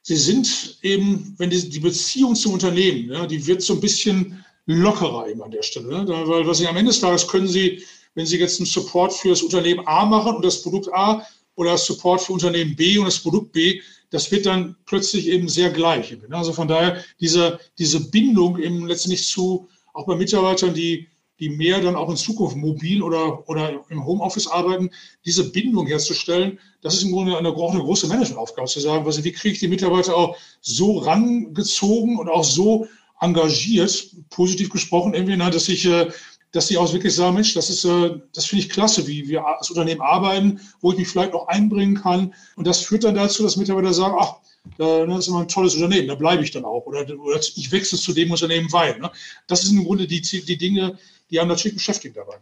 sie 0.03 0.17
sind 0.17 0.79
eben, 0.83 1.35
wenn 1.39 1.51
die, 1.51 1.69
die 1.69 1.81
Beziehung 1.81 2.35
zum 2.35 2.55
Unternehmen, 2.55 3.11
ja, 3.11 3.27
die 3.27 3.47
wird 3.47 3.63
so 3.63 3.75
ein 3.75 3.81
bisschen 3.81 4.45
lockerer 4.67 5.29
eben 5.29 5.43
an 5.43 5.51
der 5.51 5.63
Stelle. 5.63 5.89
Ne? 5.89 6.07
Weil 6.07 6.47
was 6.47 6.59
sie 6.59 6.67
am 6.67 6.77
Ende 6.77 6.91
des 6.91 7.01
Tages 7.01 7.27
können 7.27 7.49
sie 7.49 7.83
wenn 8.15 8.27
Sie 8.27 8.39
jetzt 8.39 8.61
einen 8.61 8.67
Support 8.67 9.13
für 9.13 9.31
das 9.31 9.43
Unternehmen 9.43 9.87
A 9.87 10.05
machen 10.05 10.37
und 10.37 10.45
das 10.45 10.63
Produkt 10.63 10.93
A 10.93 11.27
oder 11.55 11.77
Support 11.77 12.23
für 12.23 12.33
Unternehmen 12.33 12.77
B 12.77 12.99
und 12.99 13.05
das 13.05 13.19
Produkt 13.19 13.53
B, 13.53 13.81
das 14.11 14.31
wird 14.33 14.47
dann 14.47 14.77
plötzlich 14.87 15.29
eben 15.29 15.49
sehr 15.49 15.71
gleich. 15.71 16.17
Also 16.31 16.53
von 16.53 16.69
daher 16.69 17.05
diese, 17.21 17.61
diese 17.79 18.11
Bindung 18.11 18.59
eben 18.59 18.87
letztendlich 18.87 19.27
zu, 19.27 19.69
auch 19.95 20.07
bei 20.07 20.17
Mitarbeitern, 20.17 20.75
die, 20.75 21.09
die 21.39 21.49
mehr 21.49 21.81
dann 21.81 21.97
auch 21.97 22.11
in 22.11 22.17
Zukunft 22.17 22.57
mobil 22.57 23.03
oder, 23.03 23.49
oder 23.49 23.85
im 23.89 24.05
Homeoffice 24.05 24.49
arbeiten, 24.49 24.91
diese 25.25 25.51
Bindung 25.51 25.87
herzustellen, 25.87 26.59
das 26.83 26.95
ist 26.95 27.05
im 27.05 27.13
Grunde 27.13 27.37
eine, 27.37 27.49
eine 27.49 27.57
große 27.57 28.09
Managementaufgabe, 28.09 28.69
zu 28.69 28.81
sagen, 28.81 29.07
also 29.07 29.25
wie 29.25 29.33
kriege 29.33 29.55
ich 29.55 29.61
die 29.61 29.69
Mitarbeiter 29.69 30.17
auch 30.17 30.37
so 30.61 30.99
rangezogen 30.99 32.19
und 32.19 32.29
auch 32.29 32.45
so 32.45 32.87
engagiert, 33.21 34.11
positiv 34.31 34.71
gesprochen, 34.71 35.15
irgendwie, 35.15 35.37
dass 35.37 35.69
ich, 35.69 35.85
äh, 35.85 36.11
dass 36.53 36.67
die 36.67 36.79
auch 36.79 36.93
wirklich 36.93 37.15
sagen, 37.15 37.35
Mensch, 37.35 37.55
das 37.55 37.71
ist, 37.71 37.85
äh, 37.85 38.19
das 38.33 38.47
finde 38.47 38.65
ich 38.65 38.71
klasse, 38.71 39.07
wie 39.07 39.29
wir 39.29 39.47
als 39.47 39.71
Unternehmen 39.71 40.01
arbeiten, 40.01 40.61
wo 40.81 40.93
ich 40.93 40.99
mich 40.99 41.09
vielleicht 41.09 41.33
auch 41.33 41.49
einbringen 41.49 42.01
kann. 42.01 42.35
Und 42.57 42.67
das 42.67 42.81
führt 42.81 43.05
dann 43.05 43.15
dazu, 43.15 43.43
dass 43.43 43.57
Mitarbeiter 43.57 43.93
sagen, 43.93 44.17
ach, 44.19 44.37
das 44.77 45.19
ist 45.21 45.29
immer 45.29 45.41
ein 45.41 45.49
tolles 45.49 45.75
Unternehmen, 45.75 46.09
da 46.09 46.15
bleibe 46.15 46.43
ich 46.43 46.51
dann 46.51 46.65
auch. 46.65 46.87
Oder, 46.87 47.07
oder 47.19 47.41
ich 47.41 47.73
wechsle 47.73 47.99
zu 47.99 48.13
dem 48.13 48.31
Unternehmen 48.31 48.71
weil. 48.73 48.99
Ne? 48.99 49.11
Das 49.47 49.63
sind 49.63 49.79
im 49.79 49.85
Grunde 49.85 50.07
die, 50.07 50.21
die 50.21 50.59
Dinge, 50.59 50.99
die 51.31 51.41
haben 51.41 51.49
natürlich 51.49 51.77
beschäftigt 51.77 52.17
dabei. 52.17 52.37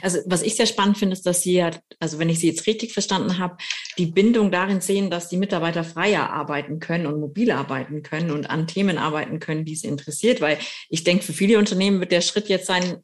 Also 0.00 0.18
was 0.26 0.42
ich 0.42 0.54
sehr 0.54 0.66
spannend 0.66 0.96
finde, 0.96 1.14
ist, 1.14 1.26
dass 1.26 1.42
Sie 1.42 1.54
ja, 1.54 1.70
also 1.98 2.18
wenn 2.18 2.28
ich 2.28 2.38
Sie 2.38 2.46
jetzt 2.46 2.66
richtig 2.66 2.92
verstanden 2.92 3.38
habe, 3.38 3.56
die 3.98 4.06
Bindung 4.06 4.52
darin 4.52 4.80
sehen, 4.80 5.10
dass 5.10 5.28
die 5.28 5.36
Mitarbeiter 5.36 5.82
freier 5.82 6.30
arbeiten 6.30 6.78
können 6.78 7.06
und 7.06 7.20
mobil 7.20 7.50
arbeiten 7.50 8.02
können 8.02 8.30
und 8.30 8.48
an 8.48 8.68
Themen 8.68 8.96
arbeiten 8.96 9.40
können, 9.40 9.64
die 9.64 9.74
sie 9.74 9.88
interessiert. 9.88 10.40
Weil 10.40 10.58
ich 10.88 11.02
denke, 11.02 11.24
für 11.24 11.32
viele 11.32 11.58
Unternehmen 11.58 11.98
wird 11.98 12.12
der 12.12 12.20
Schritt 12.20 12.48
jetzt 12.48 12.66
sein, 12.66 13.02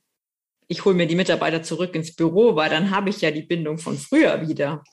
ich 0.69 0.85
hole 0.85 0.95
mir 0.95 1.07
die 1.07 1.17
Mitarbeiter 1.17 1.63
zurück 1.63 1.95
ins 1.95 2.15
Büro, 2.15 2.55
weil 2.55 2.71
dann 2.71 2.91
habe 2.91 3.11
ich 3.11 3.21
ja 3.21 3.31
die 3.31 3.43
Bindung 3.43 3.79
von 3.79 3.99
früher 3.99 4.47
wieder. 4.47 4.85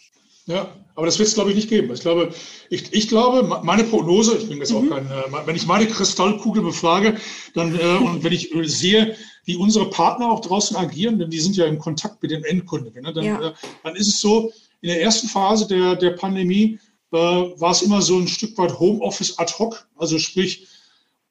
Ja, 0.47 0.69
aber 0.93 1.07
das 1.07 1.17
wird 1.17 1.27
es, 1.27 1.33
glaube 1.33 1.49
ich, 1.49 1.55
nicht 1.55 1.69
geben. 1.69 1.91
Ich 1.91 2.01
glaube, 2.01 2.31
ich, 2.69 2.93
ich 2.93 3.07
glaube, 3.07 3.61
meine 3.63 3.83
Prognose, 3.83 4.37
ich 4.37 4.47
bin 4.47 4.59
jetzt 4.59 4.71
mhm. 4.71 4.77
auch 4.77 4.95
kein, 4.95 5.07
äh, 5.07 5.47
wenn 5.47 5.55
ich 5.55 5.65
meine 5.65 5.87
Kristallkugel 5.87 6.61
befrage, 6.61 7.17
dann, 7.55 7.77
äh, 7.77 7.97
und 7.97 8.23
wenn 8.23 8.31
ich 8.31 8.51
sehe, 8.63 9.15
wie 9.45 9.55
unsere 9.55 9.89
Partner 9.89 10.31
auch 10.31 10.41
draußen 10.41 10.77
agieren, 10.77 11.17
denn 11.17 11.31
die 11.31 11.39
sind 11.39 11.57
ja 11.57 11.65
im 11.65 11.79
Kontakt 11.79 12.21
mit 12.21 12.31
den 12.31 12.43
Endkunden, 12.43 13.01
ne, 13.01 13.11
dann, 13.11 13.25
ja. 13.25 13.49
äh, 13.49 13.53
dann 13.83 13.95
ist 13.95 14.07
es 14.07 14.21
so, 14.21 14.51
in 14.81 14.89
der 14.89 15.01
ersten 15.01 15.27
Phase 15.27 15.67
der, 15.67 15.95
der 15.95 16.11
Pandemie 16.11 16.79
äh, 17.11 17.17
war 17.17 17.71
es 17.71 17.81
immer 17.81 18.01
so 18.01 18.17
ein 18.17 18.27
Stück 18.27 18.55
weit 18.57 18.79
Homeoffice 18.79 19.37
ad 19.39 19.51
hoc, 19.57 19.87
also 19.97 20.19
sprich, 20.19 20.67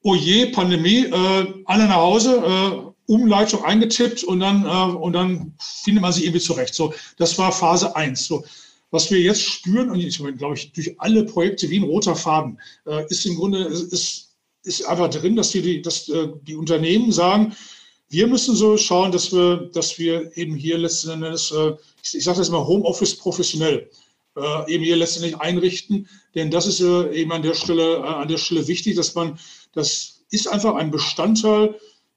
oh 0.03 0.13
je, 0.13 0.47
Pandemie, 0.47 1.05
äh, 1.05 1.53
alle 1.65 1.87
nach 1.87 1.95
Hause, 1.95 2.43
äh, 2.45 2.94
Umleitung 3.07 3.63
eingetippt 3.63 4.23
und 4.23 4.39
dann, 4.39 4.65
äh, 4.65 4.95
und 4.95 5.13
dann 5.13 5.53
findet 5.59 6.01
man 6.01 6.13
sich 6.13 6.23
irgendwie 6.23 6.41
zurecht. 6.41 6.73
So, 6.73 6.93
das 7.17 7.37
war 7.37 7.51
Phase 7.51 7.95
1. 7.95 8.25
So, 8.25 8.43
was 8.91 9.11
wir 9.11 9.19
jetzt 9.19 9.41
spüren, 9.41 9.89
und 9.89 9.99
ich 9.99 10.19
meine, 10.19 10.37
glaube 10.37 10.55
ich, 10.55 10.71
durch 10.71 10.99
alle 10.99 11.25
Projekte 11.25 11.69
wie 11.69 11.79
ein 11.79 11.83
roter 11.83 12.15
Faden, 12.15 12.59
äh, 12.85 13.05
ist 13.09 13.25
im 13.25 13.35
Grunde, 13.35 13.63
ist, 13.65 14.35
ist 14.63 14.85
einfach 14.85 15.09
drin, 15.09 15.35
dass 15.35 15.51
die, 15.51 15.81
dass, 15.81 16.09
äh, 16.09 16.29
die 16.43 16.55
Unternehmen 16.55 17.11
sagen, 17.11 17.55
wir 18.09 18.27
müssen 18.27 18.55
so 18.55 18.77
schauen, 18.77 19.11
dass 19.11 19.31
wir, 19.31 19.69
dass 19.73 19.97
wir 19.97 20.35
eben 20.37 20.55
hier 20.55 20.77
letzten 20.77 21.09
Endes, 21.09 21.51
äh, 21.51 21.73
ich, 22.03 22.15
ich 22.15 22.23
sage 22.23 22.37
das 22.37 22.49
mal, 22.49 22.65
Homeoffice 22.65 23.15
professionell 23.17 23.89
äh, 24.37 24.73
eben 24.73 24.83
hier 24.83 24.95
letztendlich 24.95 25.37
einrichten. 25.37 26.07
Denn 26.33 26.51
das 26.51 26.67
ist 26.67 26.81
äh, 26.81 27.11
eben 27.13 27.31
an 27.31 27.41
der 27.41 27.53
Stelle, 27.53 27.97
äh, 27.97 28.01
an 28.01 28.27
der 28.27 28.37
Stelle 28.37 28.67
wichtig, 28.67 28.95
dass 28.95 29.15
man, 29.15 29.39
das 29.73 30.23
ist 30.29 30.47
einfach 30.47 30.75
ein 30.75 30.91
Bestandteil 30.91 31.75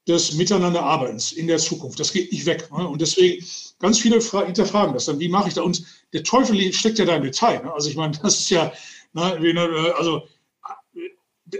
des 0.08 0.32
Miteinanderarbeitens 0.32 1.32
in 1.32 1.46
der 1.46 1.58
Zukunft. 1.58 2.00
Das 2.00 2.12
geht 2.12 2.32
nicht 2.32 2.46
weg. 2.46 2.68
Ne? 2.72 2.88
Und 2.88 3.00
deswegen, 3.00 3.44
ganz 3.78 3.98
viele 3.98 4.20
hinterfragen 4.20 4.94
das 4.94 5.04
dann, 5.04 5.20
wie 5.20 5.28
mache 5.28 5.48
ich 5.48 5.54
da? 5.54 5.62
Und 5.62 5.84
der 6.12 6.24
Teufel 6.24 6.72
steckt 6.72 6.98
ja 6.98 7.04
da 7.04 7.16
im 7.16 7.22
Detail. 7.22 7.62
Ne? 7.62 7.72
Also 7.72 7.90
ich 7.90 7.96
meine, 7.96 8.18
das 8.22 8.40
ist 8.40 8.50
ja, 8.50 8.72
ne, 9.12 9.38
ne 9.38 9.94
also 9.96 10.22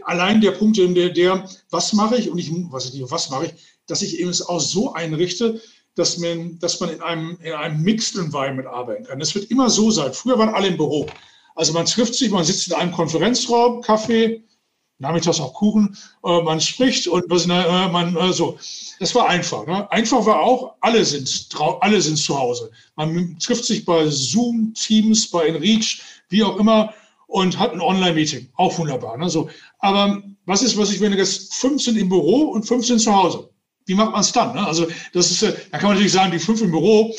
allein 0.03 0.41
der 0.41 0.53
Punkt, 0.53 0.79
der, 0.79 1.11
der 1.11 1.49
was 1.71 1.93
mache 1.93 2.17
ich 2.17 2.31
und 2.31 2.39
ich, 2.39 2.51
was, 2.71 2.93
was 3.11 3.31
mache 3.31 3.47
ich, 3.47 3.53
dass 3.87 4.03
ich 4.03 4.19
eben 4.19 4.31
es 4.31 4.43
auch 4.43 4.61
so 4.61 4.93
einrichte, 4.95 5.61
dass 5.95 6.19
man, 6.19 6.59
dass 6.61 6.81
man 6.81 6.91
in 6.91 7.03
einem, 7.03 7.39
in 7.43 7.53
einem 7.53 7.83
Mixed 7.83 8.17
Environment 8.17 8.69
arbeiten 8.69 9.05
kann. 9.05 9.19
Das 9.19 9.35
wird 9.35 9.51
immer 9.51 9.69
so 9.69 9.91
sein. 9.91 10.13
Früher 10.13 10.39
waren 10.39 10.55
alle 10.55 10.69
im 10.69 10.77
Büro. 10.77 11.07
Also 11.55 11.73
man 11.73 11.87
trifft 11.87 12.15
sich, 12.15 12.31
man 12.31 12.45
sitzt 12.45 12.69
in 12.69 12.75
einem 12.75 12.93
Konferenzraum, 12.93 13.83
Kaffee, 13.83 14.45
nachmittags 14.99 15.41
auch 15.41 15.55
Kuchen, 15.55 15.97
äh, 16.25 16.43
man 16.43 16.61
spricht 16.61 17.07
und 17.07 17.25
was, 17.29 17.47
äh, 17.47 17.89
man 17.89 18.17
äh, 18.17 18.33
so. 18.33 18.59
Das 18.99 19.15
war 19.15 19.29
einfach. 19.29 19.67
Ne? 19.67 19.91
Einfach 19.93 20.27
war 20.27 20.41
auch, 20.41 20.75
alle 20.81 21.05
sind, 21.05 21.49
alle 21.81 22.01
sind 22.01 22.17
zu 22.17 22.39
Hause. 22.39 22.71
Man 22.97 23.39
trifft 23.39 23.65
sich 23.65 23.85
bei 23.85 24.07
Zoom, 24.09 24.75
Teams, 24.75 25.31
bei 25.31 25.47
Enreach, 25.47 26.03
wie 26.29 26.43
auch 26.43 26.59
immer 26.59 26.93
und 27.29 27.59
hat 27.59 27.73
ein 27.73 27.81
Online-Meeting. 27.81 28.49
Auch 28.57 28.77
wunderbar. 28.79 29.17
Ne? 29.17 29.31
So. 29.31 29.49
Aber 29.79 30.23
was 30.47 30.63
ist, 30.63 30.77
was 30.77 30.91
ich, 30.91 31.01
wenn 31.01 31.13
jetzt 31.13 31.55
15 31.55 31.97
im 31.97 32.09
Büro 32.09 32.51
und 32.51 32.65
15 32.65 32.99
zu 32.99 33.15
Hause? 33.15 33.51
Wie 33.87 33.95
macht 33.95 34.13
man 34.13 34.21
es 34.21 34.33
dann? 34.33 34.55
Ne? 34.55 34.67
Also 34.67 34.87
das 35.13 35.31
ist, 35.31 35.43
äh, 35.43 35.55
da 35.71 35.79
kann 35.79 35.89
man 35.89 35.97
natürlich 35.97 36.13
sagen, 36.13 36.33
die 36.33 36.39
fünf 36.39 36.61
im 36.61 36.71
Büro, 36.71 37.15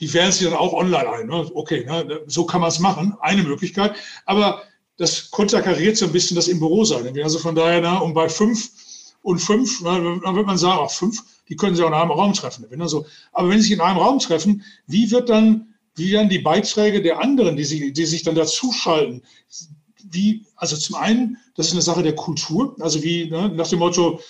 die 0.00 0.12
wählen 0.12 0.32
sich 0.32 0.46
dann 0.46 0.56
auch 0.56 0.72
online 0.72 1.08
ein. 1.08 1.26
Ne? 1.28 1.50
Okay, 1.54 1.84
ne? 1.84 2.20
so 2.26 2.44
kann 2.44 2.60
man 2.60 2.68
es 2.68 2.78
machen, 2.80 3.16
eine 3.20 3.42
Möglichkeit. 3.42 3.94
Aber 4.26 4.62
das 5.02 5.30
konterkariert 5.32 5.96
so 5.96 6.06
ein 6.06 6.12
bisschen 6.12 6.36
das 6.36 6.46
im 6.46 6.60
Büro 6.60 6.84
sein. 6.84 7.18
Also 7.22 7.40
von 7.40 7.56
daher, 7.56 7.80
na, 7.80 7.98
und 7.98 8.14
bei 8.14 8.28
fünf 8.28 8.70
und 9.22 9.40
fünf, 9.40 9.80
na, 9.82 9.98
dann 9.98 10.36
wird 10.36 10.46
man 10.46 10.56
sagen, 10.56 10.78
auch 10.78 10.92
fünf, 10.92 11.22
die 11.48 11.56
können 11.56 11.74
sich 11.74 11.84
auch 11.84 11.88
in 11.88 11.94
einem 11.94 12.12
Raum 12.12 12.32
treffen. 12.32 12.64
Also, 12.80 13.04
aber 13.32 13.48
wenn 13.48 13.58
sie 13.58 13.64
sich 13.64 13.72
in 13.72 13.80
einem 13.80 13.98
Raum 13.98 14.20
treffen, 14.20 14.62
wie 14.86 15.10
wird 15.10 15.28
dann, 15.28 15.74
wie 15.96 16.12
werden 16.12 16.28
die 16.28 16.38
Beiträge 16.38 17.02
der 17.02 17.20
anderen, 17.20 17.56
die, 17.56 17.64
sie, 17.64 17.92
die 17.92 18.06
sich 18.06 18.22
dann 18.22 18.36
dazuschalten? 18.36 19.22
Wie, 20.08 20.44
also 20.54 20.76
zum 20.76 20.94
einen, 20.94 21.36
das 21.56 21.66
ist 21.66 21.72
eine 21.72 21.82
Sache 21.82 22.04
der 22.04 22.14
Kultur, 22.14 22.76
also 22.78 23.02
wie 23.02 23.28
ne, 23.28 23.50
nach 23.56 23.68
dem 23.68 23.80
Motto, 23.80 24.20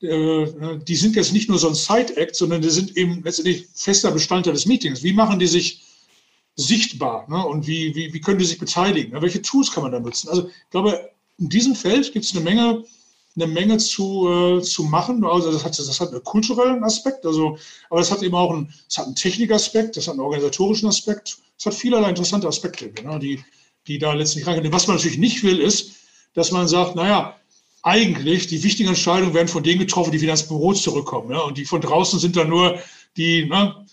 äh, 0.00 0.46
die 0.86 0.96
sind 0.96 1.16
jetzt 1.16 1.32
nicht 1.32 1.48
nur 1.48 1.58
so 1.58 1.68
ein 1.68 1.74
Side-Act, 1.74 2.36
sondern 2.36 2.62
die 2.62 2.70
sind 2.70 2.96
eben 2.96 3.24
letztendlich 3.24 3.66
fester 3.74 4.12
Bestandteil 4.12 4.52
des 4.52 4.66
Meetings. 4.66 5.02
Wie 5.02 5.12
machen 5.12 5.40
die 5.40 5.48
sich 5.48 5.81
sichtbar 6.56 7.28
ne? 7.28 7.44
und 7.46 7.66
wie, 7.66 7.94
wie, 7.94 8.12
wie 8.12 8.20
können 8.20 8.38
die 8.38 8.44
sich 8.44 8.58
beteiligen? 8.58 9.12
Ne? 9.12 9.22
Welche 9.22 9.42
Tools 9.42 9.72
kann 9.72 9.82
man 9.82 9.92
da 9.92 10.00
nutzen? 10.00 10.28
Also 10.28 10.48
ich 10.48 10.70
glaube, 10.70 11.10
in 11.38 11.48
diesem 11.48 11.74
Feld 11.74 12.12
gibt 12.12 12.24
es 12.24 12.34
eine 12.34 12.44
Menge, 12.44 12.84
eine 13.36 13.46
Menge 13.46 13.78
zu, 13.78 14.28
äh, 14.28 14.62
zu 14.62 14.84
machen. 14.84 15.24
Also 15.24 15.50
das 15.50 15.64
hat, 15.64 15.78
das 15.78 16.00
hat 16.00 16.10
einen 16.10 16.22
kulturellen 16.24 16.84
Aspekt, 16.84 17.24
also, 17.24 17.56
aber 17.88 18.00
das 18.00 18.10
hat 18.10 18.22
eben 18.22 18.34
auch 18.34 18.50
einen, 18.50 18.72
einen 18.96 19.14
Technikaspekt, 19.14 19.96
das 19.96 20.06
hat 20.06 20.12
einen 20.12 20.20
organisatorischen 20.20 20.88
Aspekt, 20.88 21.38
es 21.58 21.66
hat 21.66 21.74
vielerlei 21.74 22.10
interessante 22.10 22.46
Aspekte, 22.46 22.92
ne? 23.02 23.18
die, 23.18 23.42
die 23.86 23.98
da 23.98 24.12
letztlich 24.12 24.46
reingehen. 24.46 24.72
Was 24.72 24.86
man 24.86 24.96
natürlich 24.96 25.18
nicht 25.18 25.42
will, 25.42 25.58
ist, 25.58 25.92
dass 26.34 26.50
man 26.50 26.68
sagt, 26.68 26.94
naja, 26.94 27.36
eigentlich 27.82 28.46
die 28.46 28.62
wichtigen 28.62 28.90
Entscheidungen 28.90 29.34
werden 29.34 29.48
von 29.48 29.62
denen 29.62 29.80
getroffen, 29.80 30.12
die 30.12 30.20
wieder 30.20 30.32
ins 30.32 30.46
Büro 30.46 30.72
zurückkommen. 30.72 31.32
Ja? 31.32 31.40
Und 31.40 31.58
die 31.58 31.64
von 31.64 31.80
draußen 31.80 32.20
sind 32.20 32.36
dann 32.36 32.48
nur 32.48 32.78
die, 33.16 33.46
ne, 33.46 33.84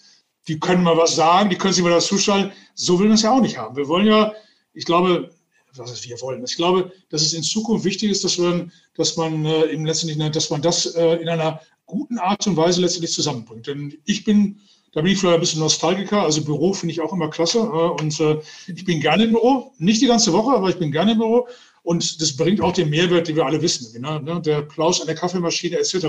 die 0.49 0.59
können 0.59 0.83
mal 0.83 0.97
was 0.97 1.15
sagen, 1.15 1.49
die 1.49 1.55
können 1.55 1.73
sich 1.73 1.83
mal 1.83 1.91
dazu 1.91 2.17
schalten. 2.17 2.51
So 2.73 2.99
will 2.99 3.07
man 3.07 3.15
es 3.15 3.21
ja 3.21 3.31
auch 3.31 3.39
nicht 3.39 3.57
haben. 3.57 3.75
Wir 3.77 3.87
wollen 3.87 4.07
ja, 4.07 4.33
ich 4.73 4.83
glaube, 4.83 5.29
was 5.75 6.03
wir 6.03 6.21
wollen. 6.21 6.43
Ich 6.43 6.55
glaube, 6.55 6.91
dass 7.09 7.21
es 7.21 7.33
in 7.33 7.43
Zukunft 7.43 7.85
wichtig 7.85 8.09
ist, 8.09 8.23
dass 8.23 8.39
man, 8.39 8.71
dass 8.95 9.15
man 9.15 9.45
äh, 9.45 9.65
im 9.65 9.85
letztendlich, 9.85 10.31
dass 10.31 10.49
man 10.49 10.63
das 10.63 10.87
äh, 10.95 11.17
in 11.17 11.29
einer 11.29 11.61
guten 11.85 12.17
Art 12.17 12.45
und 12.47 12.57
Weise 12.57 12.81
letztendlich 12.81 13.11
zusammenbringt. 13.11 13.67
Denn 13.67 13.95
ich 14.05 14.23
bin, 14.23 14.59
da 14.93 15.01
bin 15.01 15.11
ich 15.11 15.19
vielleicht 15.19 15.35
ein 15.35 15.41
bisschen 15.41 15.59
Nostalgiker. 15.59 16.23
Also 16.23 16.43
Büro 16.43 16.73
finde 16.73 16.93
ich 16.93 17.01
auch 17.01 17.13
immer 17.13 17.29
klasse. 17.29 17.59
Äh, 17.59 18.01
und 18.01 18.19
äh, 18.19 18.39
ich 18.67 18.85
bin 18.85 18.99
gerne 18.99 19.25
im 19.25 19.31
Büro. 19.31 19.71
Nicht 19.77 20.01
die 20.01 20.07
ganze 20.07 20.33
Woche, 20.33 20.55
aber 20.55 20.69
ich 20.69 20.79
bin 20.79 20.91
gerne 20.91 21.11
im 21.11 21.19
Büro. 21.19 21.47
Und 21.83 22.21
das 22.21 22.35
bringt 22.35 22.59
auch 22.61 22.73
den 22.73 22.89
Mehrwert, 22.89 23.27
den 23.27 23.35
wir 23.35 23.45
alle 23.45 23.61
wissen. 23.61 24.01
Ne? 24.01 24.41
Der 24.43 24.57
Applaus 24.57 24.99
an 24.99 25.07
der 25.07 25.15
Kaffeemaschine 25.15 25.77
etc. 25.77 26.07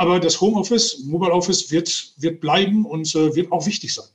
Aber 0.00 0.18
das 0.18 0.40
Homeoffice, 0.40 1.00
Mobile 1.04 1.30
Office 1.30 1.70
wird, 1.70 2.14
wird 2.16 2.40
bleiben 2.40 2.86
und 2.86 3.14
äh, 3.14 3.34
wird 3.36 3.52
auch 3.52 3.66
wichtig 3.66 3.92
sein. 3.92 4.06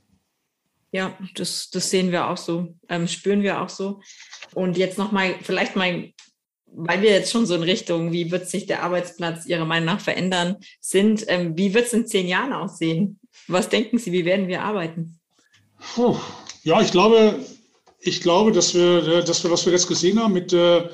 Ja, 0.91 1.15
das, 1.35 1.69
das 1.69 1.91
sehen 1.91 2.11
wir 2.11 2.27
auch 2.27 2.37
so, 2.37 2.73
ähm, 2.89 3.07
spüren 3.07 3.43
wir 3.43 3.61
auch 3.61 3.69
so. 3.69 4.01
Und 4.55 4.79
jetzt 4.79 4.97
nochmal, 4.97 5.35
vielleicht 5.43 5.75
mal, 5.75 6.11
weil 6.65 7.03
wir 7.03 7.11
jetzt 7.11 7.31
schon 7.31 7.45
so 7.45 7.53
in 7.53 7.61
Richtung, 7.61 8.11
wie 8.11 8.31
wird 8.31 8.49
sich 8.49 8.65
der 8.65 8.81
Arbeitsplatz 8.81 9.45
Ihrer 9.45 9.65
Meinung 9.65 9.85
nach 9.85 9.99
verändern 9.99 10.55
sind, 10.79 11.23
ähm, 11.27 11.55
wie 11.55 11.75
wird 11.75 11.85
es 11.85 11.93
in 11.93 12.07
zehn 12.07 12.27
Jahren 12.27 12.53
aussehen? 12.53 13.19
Was 13.47 13.69
denken 13.69 13.99
Sie, 13.99 14.11
wie 14.11 14.25
werden 14.25 14.47
wir 14.47 14.63
arbeiten? 14.63 15.19
Puh. 15.93 16.17
Ja, 16.63 16.81
ich 16.81 16.89
glaube, 16.89 17.45
ich 17.99 18.21
glaube, 18.21 18.51
dass 18.51 18.73
wir, 18.73 19.21
dass 19.21 19.43
wir, 19.43 19.51
was 19.51 19.67
wir 19.67 19.73
jetzt 19.73 19.87
gesehen 19.87 20.19
haben 20.19 20.33
mit, 20.33 20.51
äh, 20.51 20.89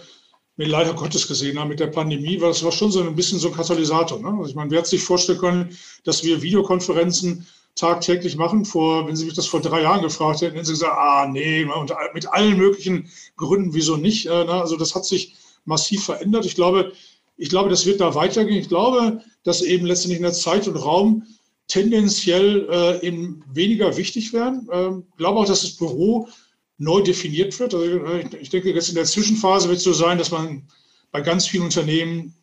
mit 0.58 0.68
leider 0.68 0.94
Gottes 0.94 1.28
gesehen 1.28 1.60
haben 1.60 1.70
mit 1.70 1.80
der 1.80 1.88
Pandemie, 1.88 2.40
war 2.42 2.50
das 2.50 2.64
war 2.64 2.72
schon 2.72 2.92
so 2.92 3.02
ein 3.02 3.16
bisschen 3.16 3.40
so 3.40 3.48
ein 3.48 3.56
Katalysator. 3.56 4.20
Ne? 4.20 4.28
Also 4.28 4.50
ich 4.50 4.56
meine, 4.56 4.72
wer 4.72 4.80
hat 4.80 4.88
sich 4.88 5.04
vorstellen 5.04 5.40
können, 5.40 5.78
dass 6.04 6.24
wir 6.24 6.42
Videokonferenzen 6.42 7.48
tagtäglich 7.76 8.36
machen? 8.36 8.66
Vor, 8.66 9.08
wenn 9.08 9.16
Sie 9.16 9.26
mich 9.26 9.34
das 9.34 9.48
vor 9.48 9.62
drei 9.62 9.82
Jahren 9.82 10.02
gefragt 10.02 10.42
hätten, 10.42 10.56
hätten 10.56 10.66
Sie 10.66 10.74
gesagt, 10.74 10.94
ah 10.96 11.28
nee, 11.28 11.64
und 11.64 11.94
mit 12.14 12.28
allen 12.28 12.58
möglichen 12.58 13.10
Gründen, 13.38 13.74
wieso 13.74 13.96
nicht? 13.96 14.26
Äh, 14.26 14.44
ne? 14.44 14.54
Also 14.54 14.76
das 14.78 14.94
hat 14.94 15.06
sich 15.06 15.36
massiv 15.66 16.04
verändert. 16.04 16.46
Ich 16.46 16.56
glaube, 16.56 16.92
ich 17.38 17.50
glaube, 17.50 17.70
das 17.70 17.86
wird 17.86 18.02
da 18.02 18.14
weitergehen. 18.14 18.60
Ich 18.60 18.70
glaube, 18.70 19.22
dass 19.44 19.62
eben 19.62 19.86
letztendlich 19.86 20.18
in 20.18 20.24
der 20.24 20.34
Zeit 20.34 20.68
und 20.68 20.76
Raum 20.76 21.24
tendenziell 21.68 22.68
äh, 22.70 23.08
eben 23.08 23.44
weniger 23.52 23.96
wichtig 23.96 24.34
werden. 24.34 24.68
Ähm, 24.72 25.06
ich 25.10 25.18
glaube 25.18 25.40
auch, 25.40 25.46
dass 25.46 25.62
das 25.62 25.78
Büro 25.78 26.28
neu 26.82 27.02
definiert 27.02 27.58
wird. 27.60 27.74
Also 27.76 27.86
ich 28.40 28.50
denke, 28.50 28.74
jetzt 28.74 28.90
in 28.90 28.96
der 28.96 29.06
Zwischenphase 29.06 29.70
wird 29.70 29.78
es 29.78 29.84
so 29.84 29.94
sein, 29.94 30.18
dass 30.18 30.32
man 30.32 30.68
bei 31.12 31.22
ganz 31.22 31.48
vielen 31.48 31.66
Unternehmen 31.66 32.34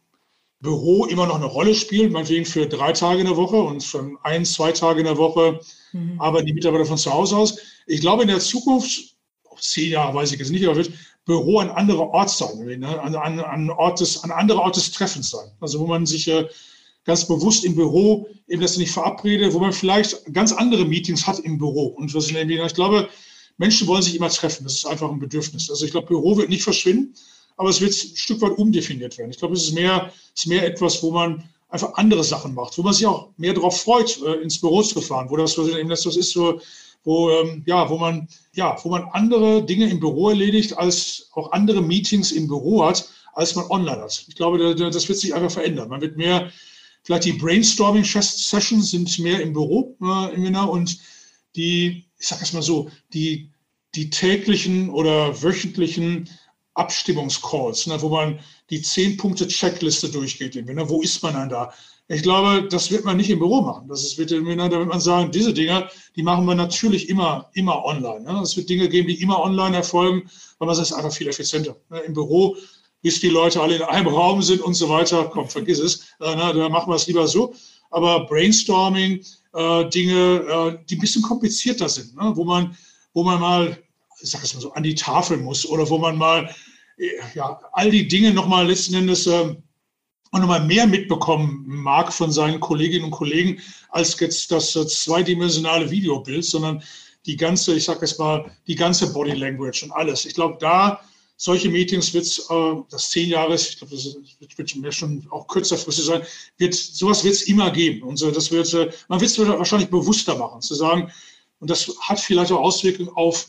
Büro 0.60 1.06
immer 1.06 1.26
noch 1.26 1.36
eine 1.36 1.44
Rolle 1.44 1.74
spielt, 1.74 2.12
meinetwegen 2.12 2.44
für 2.44 2.66
drei 2.66 2.92
Tage 2.92 3.20
in 3.20 3.26
der 3.26 3.36
Woche 3.36 3.56
und 3.56 3.82
schon 3.82 4.16
ein, 4.22 4.44
zwei 4.44 4.72
Tage 4.72 5.00
in 5.00 5.06
der 5.06 5.16
Woche 5.16 5.60
mhm. 5.92 6.20
arbeiten 6.20 6.46
die 6.46 6.52
Mitarbeiter 6.52 6.84
von 6.84 6.98
zu 6.98 7.12
Hause 7.12 7.36
aus. 7.36 7.58
Ich 7.86 8.00
glaube, 8.00 8.22
in 8.22 8.28
der 8.28 8.40
Zukunft, 8.40 9.16
zehn 9.60 9.90
Jahre 9.90 10.14
weiß 10.14 10.32
ich 10.32 10.38
jetzt 10.38 10.50
nicht, 10.50 10.66
aber 10.66 10.76
wird 10.76 10.92
Büro 11.24 11.58
ein 11.58 11.70
anderer 11.70 12.08
Ort 12.10 12.30
sein, 12.30 12.78
ne? 12.78 13.00
an, 13.00 13.14
an, 13.14 13.40
an, 13.40 13.70
Ort 13.70 14.00
des, 14.00 14.22
ein 14.24 14.30
anderer 14.30 14.60
Ort 14.60 14.76
des 14.76 14.92
Treffens 14.92 15.30
sein. 15.30 15.50
Also 15.60 15.80
wo 15.80 15.86
man 15.86 16.06
sich 16.06 16.26
äh, 16.28 16.48
ganz 17.04 17.26
bewusst 17.26 17.64
im 17.64 17.74
Büro 17.74 18.28
eben 18.48 18.62
das 18.62 18.78
nicht 18.78 18.92
verabredet, 18.92 19.52
wo 19.52 19.58
man 19.58 19.72
vielleicht 19.72 20.32
ganz 20.32 20.52
andere 20.52 20.84
Meetings 20.84 21.26
hat 21.26 21.40
im 21.40 21.58
Büro. 21.58 21.86
Und 21.86 22.14
was 22.14 22.30
ich 22.30 22.74
glaube, 22.74 23.08
Menschen 23.58 23.86
wollen 23.86 24.02
sich 24.02 24.16
immer 24.16 24.30
treffen. 24.30 24.64
Das 24.64 24.74
ist 24.74 24.86
einfach 24.86 25.10
ein 25.10 25.18
Bedürfnis. 25.18 25.68
Also 25.68 25.84
ich 25.84 25.90
glaube, 25.90 26.06
Büro 26.06 26.36
wird 26.36 26.48
nicht 26.48 26.62
verschwinden, 26.62 27.14
aber 27.56 27.68
es 27.68 27.80
wird 27.80 27.92
ein 27.92 28.16
Stück 28.16 28.40
weit 28.40 28.56
umdefiniert 28.56 29.18
werden. 29.18 29.30
Ich 29.30 29.38
glaube, 29.38 29.54
es 29.54 29.64
ist 29.64 29.74
mehr, 29.74 30.12
ist 30.34 30.46
mehr 30.46 30.64
etwas, 30.64 31.02
wo 31.02 31.10
man 31.10 31.44
einfach 31.68 31.94
andere 31.94 32.24
Sachen 32.24 32.54
macht, 32.54 32.78
wo 32.78 32.82
man 32.82 32.94
sich 32.94 33.06
auch 33.06 33.30
mehr 33.36 33.52
darauf 33.52 33.80
freut, 33.80 34.20
äh, 34.22 34.34
ins 34.36 34.60
Büro 34.60 34.82
zu 34.82 35.00
fahren, 35.00 35.28
wo 35.28 35.36
das, 35.36 35.58
eben 35.58 35.88
das 35.88 36.06
ist, 36.06 36.30
so, 36.30 36.60
wo, 37.04 37.30
ähm, 37.30 37.62
ja, 37.66 37.88
wo 37.90 37.98
man, 37.98 38.28
ja, 38.54 38.76
wo 38.82 38.90
man 38.90 39.04
andere 39.12 39.64
Dinge 39.64 39.90
im 39.90 40.00
Büro 40.00 40.30
erledigt, 40.30 40.76
als 40.78 41.28
auch 41.32 41.52
andere 41.52 41.82
Meetings 41.82 42.32
im 42.32 42.48
Büro 42.48 42.84
hat, 42.84 43.08
als 43.34 43.54
man 43.54 43.66
online 43.70 44.00
hat. 44.02 44.24
Ich 44.28 44.34
glaube, 44.34 44.74
das 44.74 45.08
wird 45.08 45.18
sich 45.18 45.34
einfach 45.34 45.50
verändern. 45.50 45.88
Man 45.88 46.00
wird 46.00 46.16
mehr, 46.16 46.50
vielleicht 47.02 47.24
die 47.24 47.32
Brainstorming-Sessions 47.32 48.90
sind 48.90 49.18
mehr 49.18 49.40
im 49.40 49.52
Büro 49.52 49.96
äh, 50.00 50.56
und 50.66 50.98
die 51.54 52.07
ich 52.18 52.26
sage 52.26 52.42
es 52.42 52.52
mal 52.52 52.62
so, 52.62 52.90
die, 53.12 53.50
die 53.94 54.10
täglichen 54.10 54.90
oder 54.90 55.42
wöchentlichen 55.42 56.28
Abstimmungscalls, 56.74 57.86
ne, 57.86 58.00
wo 58.00 58.08
man 58.08 58.38
die 58.70 58.82
zehn 58.82 59.16
Punkte 59.16 59.48
Checkliste 59.48 60.08
durchgeht. 60.08 60.54
Ne, 60.54 60.88
wo 60.88 61.02
ist 61.02 61.22
man 61.22 61.34
dann 61.34 61.48
da? 61.48 61.72
Ich 62.10 62.22
glaube, 62.22 62.66
das 62.68 62.90
wird 62.90 63.04
man 63.04 63.18
nicht 63.18 63.28
im 63.28 63.38
Büro 63.38 63.60
machen. 63.60 63.86
Das 63.88 64.02
ist, 64.02 64.16
wird, 64.16 64.30
da 64.30 64.36
wird 64.40 64.88
man 64.88 65.00
sagen, 65.00 65.30
diese 65.30 65.52
Dinge, 65.52 65.90
die 66.16 66.22
machen 66.22 66.46
wir 66.46 66.54
natürlich 66.54 67.10
immer, 67.10 67.50
immer 67.52 67.84
online. 67.84 68.20
Ne? 68.20 68.40
Es 68.42 68.56
wird 68.56 68.70
Dinge 68.70 68.88
geben, 68.88 69.08
die 69.08 69.20
immer 69.20 69.42
online 69.42 69.76
erfolgen, 69.76 70.30
weil 70.58 70.68
man 70.68 70.80
ist 70.80 70.92
einfach 70.92 71.12
viel 71.12 71.28
effizienter. 71.28 71.76
Ne? 71.90 72.00
Im 72.00 72.14
Büro, 72.14 72.56
bis 73.02 73.20
die 73.20 73.28
Leute 73.28 73.60
alle 73.60 73.76
in 73.76 73.82
einem 73.82 74.08
Raum 74.08 74.40
sind 74.40 74.62
und 74.62 74.72
so 74.72 74.88
weiter, 74.88 75.28
komm, 75.30 75.50
vergiss 75.50 75.80
es, 75.80 76.00
äh, 76.20 76.34
na, 76.34 76.52
da 76.54 76.68
machen 76.70 76.90
wir 76.90 76.96
es 76.96 77.06
lieber 77.06 77.28
so. 77.28 77.54
Aber 77.90 78.26
Brainstorming, 78.26 79.22
äh, 79.54 79.88
Dinge, 79.88 80.40
äh, 80.40 80.84
die 80.88 80.96
ein 80.96 81.00
bisschen 81.00 81.22
komplizierter 81.22 81.88
sind, 81.88 82.14
ne? 82.16 82.32
wo, 82.34 82.44
man, 82.44 82.76
wo 83.14 83.22
man 83.22 83.40
mal, 83.40 83.78
ich 84.20 84.30
sag 84.30 84.42
es 84.42 84.54
mal 84.54 84.60
so, 84.60 84.72
an 84.72 84.82
die 84.82 84.94
Tafel 84.94 85.38
muss 85.38 85.66
oder 85.66 85.88
wo 85.88 85.98
man 85.98 86.16
mal 86.16 86.54
äh, 86.98 87.06
ja, 87.34 87.60
all 87.72 87.90
die 87.90 88.08
Dinge 88.08 88.32
nochmal 88.32 88.66
letzten 88.66 88.94
Endes 88.94 89.26
äh, 89.26 89.54
auch 90.30 90.38
nochmal 90.38 90.64
mehr 90.64 90.86
mitbekommen 90.86 91.64
mag 91.66 92.12
von 92.12 92.30
seinen 92.30 92.60
Kolleginnen 92.60 93.06
und 93.06 93.12
Kollegen 93.12 93.60
als 93.90 94.18
jetzt 94.20 94.50
das 94.52 94.76
äh, 94.76 94.86
zweidimensionale 94.86 95.90
Videobild, 95.90 96.44
sondern 96.44 96.82
die 97.26 97.36
ganze, 97.36 97.74
ich 97.74 97.84
sag 97.84 98.02
es 98.02 98.18
mal, 98.18 98.50
die 98.66 98.74
ganze 98.74 99.12
Body 99.12 99.32
Language 99.32 99.82
und 99.82 99.92
alles. 99.92 100.24
Ich 100.26 100.34
glaube, 100.34 100.58
da 100.60 101.00
solche 101.38 101.70
Meetings 101.70 102.12
wird 102.12 102.24
es, 102.24 102.38
äh, 102.50 102.74
das 102.90 103.10
zehn 103.10 103.30
Jahre 103.30 103.54
ist, 103.54 103.70
ich 103.70 103.78
glaube, 103.78 103.94
das 103.94 104.16
wird, 104.40 104.82
wird 104.82 104.94
schon 104.94 105.24
auch 105.30 105.46
kürzerfristig 105.46 106.04
sein, 106.04 106.22
wird, 106.58 106.74
sowas 106.74 107.24
wird 107.24 107.34
es 107.34 107.42
immer 107.42 107.70
geben. 107.70 108.02
Und 108.02 108.16
so, 108.16 108.30
das 108.30 108.50
wird, 108.50 108.74
äh, 108.74 108.90
man 109.06 109.20
wird 109.20 109.30
es 109.30 109.38
wahrscheinlich 109.38 109.88
bewusster 109.88 110.36
machen, 110.36 110.60
zu 110.60 110.74
sagen, 110.74 111.10
und 111.60 111.70
das 111.70 111.90
hat 112.00 112.20
vielleicht 112.20 112.52
auch 112.52 112.60
Auswirkungen 112.60 113.08
auf 113.14 113.48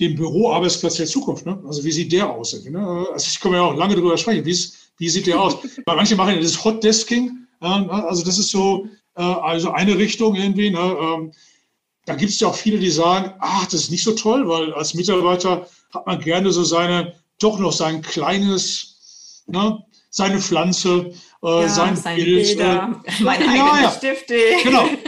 den 0.00 0.14
Büroarbeitsplatz 0.16 0.96
der 0.96 1.06
Zukunft. 1.06 1.46
Ne? 1.46 1.60
Also 1.66 1.82
wie 1.84 1.92
sieht 1.92 2.12
der 2.12 2.30
aus? 2.30 2.52
Ne? 2.64 3.06
Also 3.12 3.26
ich 3.28 3.40
kann 3.40 3.52
ja 3.52 3.62
auch 3.62 3.76
lange 3.76 3.94
darüber 3.94 4.16
sprechen, 4.16 4.44
wie 4.44 5.08
sieht 5.08 5.26
der 5.26 5.40
aus? 5.40 5.56
Weil 5.86 5.96
manche 5.96 6.16
machen 6.16 6.34
ja 6.34 6.40
das 6.40 6.62
Hot 6.64 6.82
Desking, 6.82 7.46
äh, 7.60 7.66
also 7.66 8.24
das 8.24 8.38
ist 8.38 8.50
so 8.50 8.88
äh, 9.16 9.22
also 9.22 9.70
eine 9.70 9.96
Richtung 9.96 10.34
irgendwie. 10.34 10.70
Ne? 10.70 10.96
Ähm, 11.00 11.32
da 12.04 12.14
gibt 12.14 12.32
es 12.32 12.40
ja 12.40 12.48
auch 12.48 12.54
viele, 12.54 12.78
die 12.78 12.90
sagen, 12.90 13.34
ach, 13.38 13.66
das 13.66 13.82
ist 13.82 13.90
nicht 13.90 14.04
so 14.04 14.12
toll, 14.12 14.48
weil 14.48 14.72
als 14.72 14.94
Mitarbeiter 14.94 15.68
hat 15.92 16.06
man 16.06 16.20
gerne 16.20 16.50
so 16.52 16.64
seine 16.64 17.14
doch 17.38 17.58
noch 17.58 17.72
sein 17.72 18.02
kleines, 18.02 19.44
ne, 19.46 19.84
seine 20.10 20.40
Pflanze, 20.40 21.12
äh, 21.42 21.62
ja, 21.62 21.68
sein 21.68 21.96
seine 21.96 22.24
Bild. 22.24 22.46
Bilder, 22.46 23.02
äh, 23.04 23.22
meine 23.22 23.44
ja, 23.44 23.50
eigenen 23.50 23.82
ja. 23.82 23.90
Stifte. 23.90 24.36
Genau. 24.62 24.88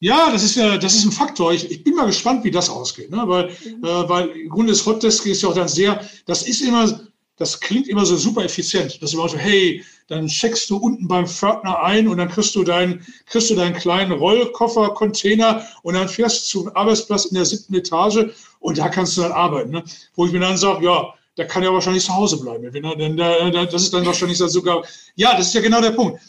Ja, 0.00 0.30
das 0.30 0.42
ist 0.42 0.56
ja, 0.56 0.76
das 0.76 0.94
ist 0.94 1.06
ein 1.06 1.12
Faktor. 1.12 1.54
Ich, 1.54 1.70
ich 1.70 1.82
bin 1.82 1.94
mal 1.94 2.04
gespannt, 2.04 2.44
wie 2.44 2.50
das 2.50 2.68
ausgeht, 2.68 3.10
ne? 3.10 3.22
weil, 3.26 3.46
mhm. 3.64 3.82
äh, 3.82 4.08
weil 4.08 4.28
im 4.28 4.50
Grunde 4.50 4.72
das 4.72 4.84
Hotdesk 4.84 5.24
ist 5.24 5.40
ja 5.40 5.48
auch 5.48 5.54
dann 5.54 5.66
sehr, 5.66 5.98
das 6.26 6.42
ist 6.42 6.60
immer, 6.60 7.00
das 7.38 7.58
klingt 7.58 7.88
immer 7.88 8.04
so 8.04 8.14
super 8.16 8.44
effizient. 8.44 8.98
Das 9.00 9.10
ist 9.10 9.14
immer 9.14 9.30
so, 9.30 9.38
hey, 9.38 9.82
dann 10.08 10.26
checkst 10.26 10.68
du 10.68 10.76
unten 10.76 11.08
beim 11.08 11.26
Pförtner 11.26 11.82
ein 11.82 12.06
und 12.06 12.18
dann 12.18 12.28
kriegst 12.28 12.54
du 12.54 12.64
deinen, 12.64 13.04
kriegst 13.24 13.48
du 13.48 13.54
deinen 13.54 13.74
kleinen 13.74 14.12
Rollkoffer, 14.12 14.90
Container 14.90 15.66
und 15.82 15.94
dann 15.94 16.06
fährst 16.06 16.52
du 16.52 16.60
zum 16.60 16.76
Arbeitsplatz 16.76 17.24
in 17.24 17.36
der 17.36 17.46
siebten 17.46 17.74
Etage 17.74 18.26
und 18.60 18.76
da 18.76 18.90
kannst 18.90 19.16
du 19.16 19.22
dann 19.22 19.32
arbeiten. 19.32 19.70
Ne? 19.70 19.84
Wo 20.16 20.26
ich 20.26 20.32
mir 20.32 20.40
dann 20.40 20.58
sage, 20.58 20.84
ja, 20.84 21.14
der 21.36 21.46
kann 21.46 21.62
ja 21.62 21.72
wahrscheinlich 21.72 22.04
zu 22.04 22.14
Hause 22.14 22.38
bleiben. 22.38 22.70
Denn 22.70 23.16
das 23.16 23.82
ist 23.82 23.92
dann 23.92 24.06
wahrscheinlich 24.06 24.38
sogar, 24.38 24.84
ja, 25.16 25.36
das 25.36 25.48
ist 25.48 25.54
ja 25.54 25.60
genau 25.60 25.80
der 25.80 25.90
Punkt. 25.92 26.20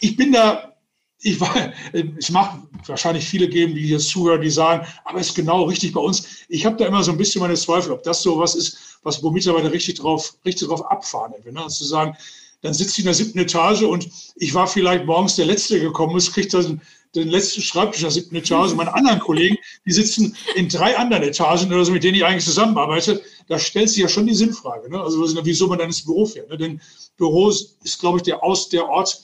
Ich 0.00 0.16
bin 0.16 0.32
da, 0.32 0.74
ich 1.20 1.40
war, 1.40 1.72
es 2.18 2.30
macht 2.30 2.60
wahrscheinlich 2.86 3.28
viele 3.28 3.48
geben, 3.48 3.74
die 3.74 3.86
hier 3.86 3.98
zuhören, 3.98 4.40
die 4.40 4.50
sagen, 4.50 4.86
aber 5.04 5.20
es 5.20 5.28
ist 5.28 5.34
genau 5.34 5.64
richtig 5.64 5.92
bei 5.92 6.00
uns. 6.00 6.44
Ich 6.48 6.64
habe 6.64 6.76
da 6.76 6.86
immer 6.86 7.02
so 7.02 7.10
ein 7.10 7.18
bisschen 7.18 7.40
meine 7.40 7.54
Zweifel, 7.54 7.92
ob 7.92 8.02
das 8.04 8.22
so 8.22 8.38
was 8.38 8.54
ist, 8.54 8.98
was 9.02 9.22
wo 9.22 9.30
Mitarbeiter 9.30 9.72
richtig 9.72 9.96
drauf, 9.96 10.36
richtig 10.44 10.68
drauf 10.68 10.84
abfahren. 10.90 11.34
Ne? 11.44 11.60
Also 11.60 11.78
zu 11.78 11.84
sagen, 11.84 12.16
dann 12.62 12.74
sitzt 12.74 12.92
ich 12.92 13.00
in 13.00 13.04
der 13.04 13.14
siebten 13.14 13.38
Etage 13.38 13.82
und 13.82 14.08
ich 14.36 14.54
war 14.54 14.66
vielleicht 14.66 15.04
morgens 15.04 15.36
der 15.36 15.46
Letzte 15.46 15.80
gekommen 15.80 16.16
ist, 16.16 16.32
kriegt 16.32 16.54
dann 16.54 16.80
den 17.14 17.28
letzten 17.28 17.62
Schreibtisch 17.62 18.02
der 18.02 18.10
siebten 18.10 18.36
Etage. 18.36 18.74
Meine 18.74 18.94
anderen 18.94 19.18
Kollegen, 19.18 19.56
die 19.86 19.92
sitzen 19.92 20.36
in 20.54 20.68
drei 20.68 20.96
anderen 20.96 21.22
Etagen 21.22 21.72
oder 21.72 21.84
so, 21.84 21.92
mit 21.92 22.04
denen 22.04 22.16
ich 22.16 22.24
eigentlich 22.24 22.44
zusammenarbeite. 22.44 23.22
Da 23.48 23.58
stellt 23.58 23.88
sich 23.88 23.98
ja 23.98 24.08
schon 24.08 24.26
die 24.26 24.34
Sinnfrage. 24.34 24.90
Ne? 24.90 25.00
Also 25.00 25.20
wieso 25.44 25.68
man 25.68 25.78
dann 25.78 25.88
ins 25.88 26.04
Büro 26.04 26.26
fährt. 26.26 26.50
Ne? 26.50 26.58
Denn 26.58 26.80
Büro 27.16 27.48
ist, 27.50 27.98
glaube 27.98 28.18
ich, 28.18 28.22
der, 28.24 28.42
Aus, 28.42 28.68
der 28.68 28.88
Ort 28.88 29.22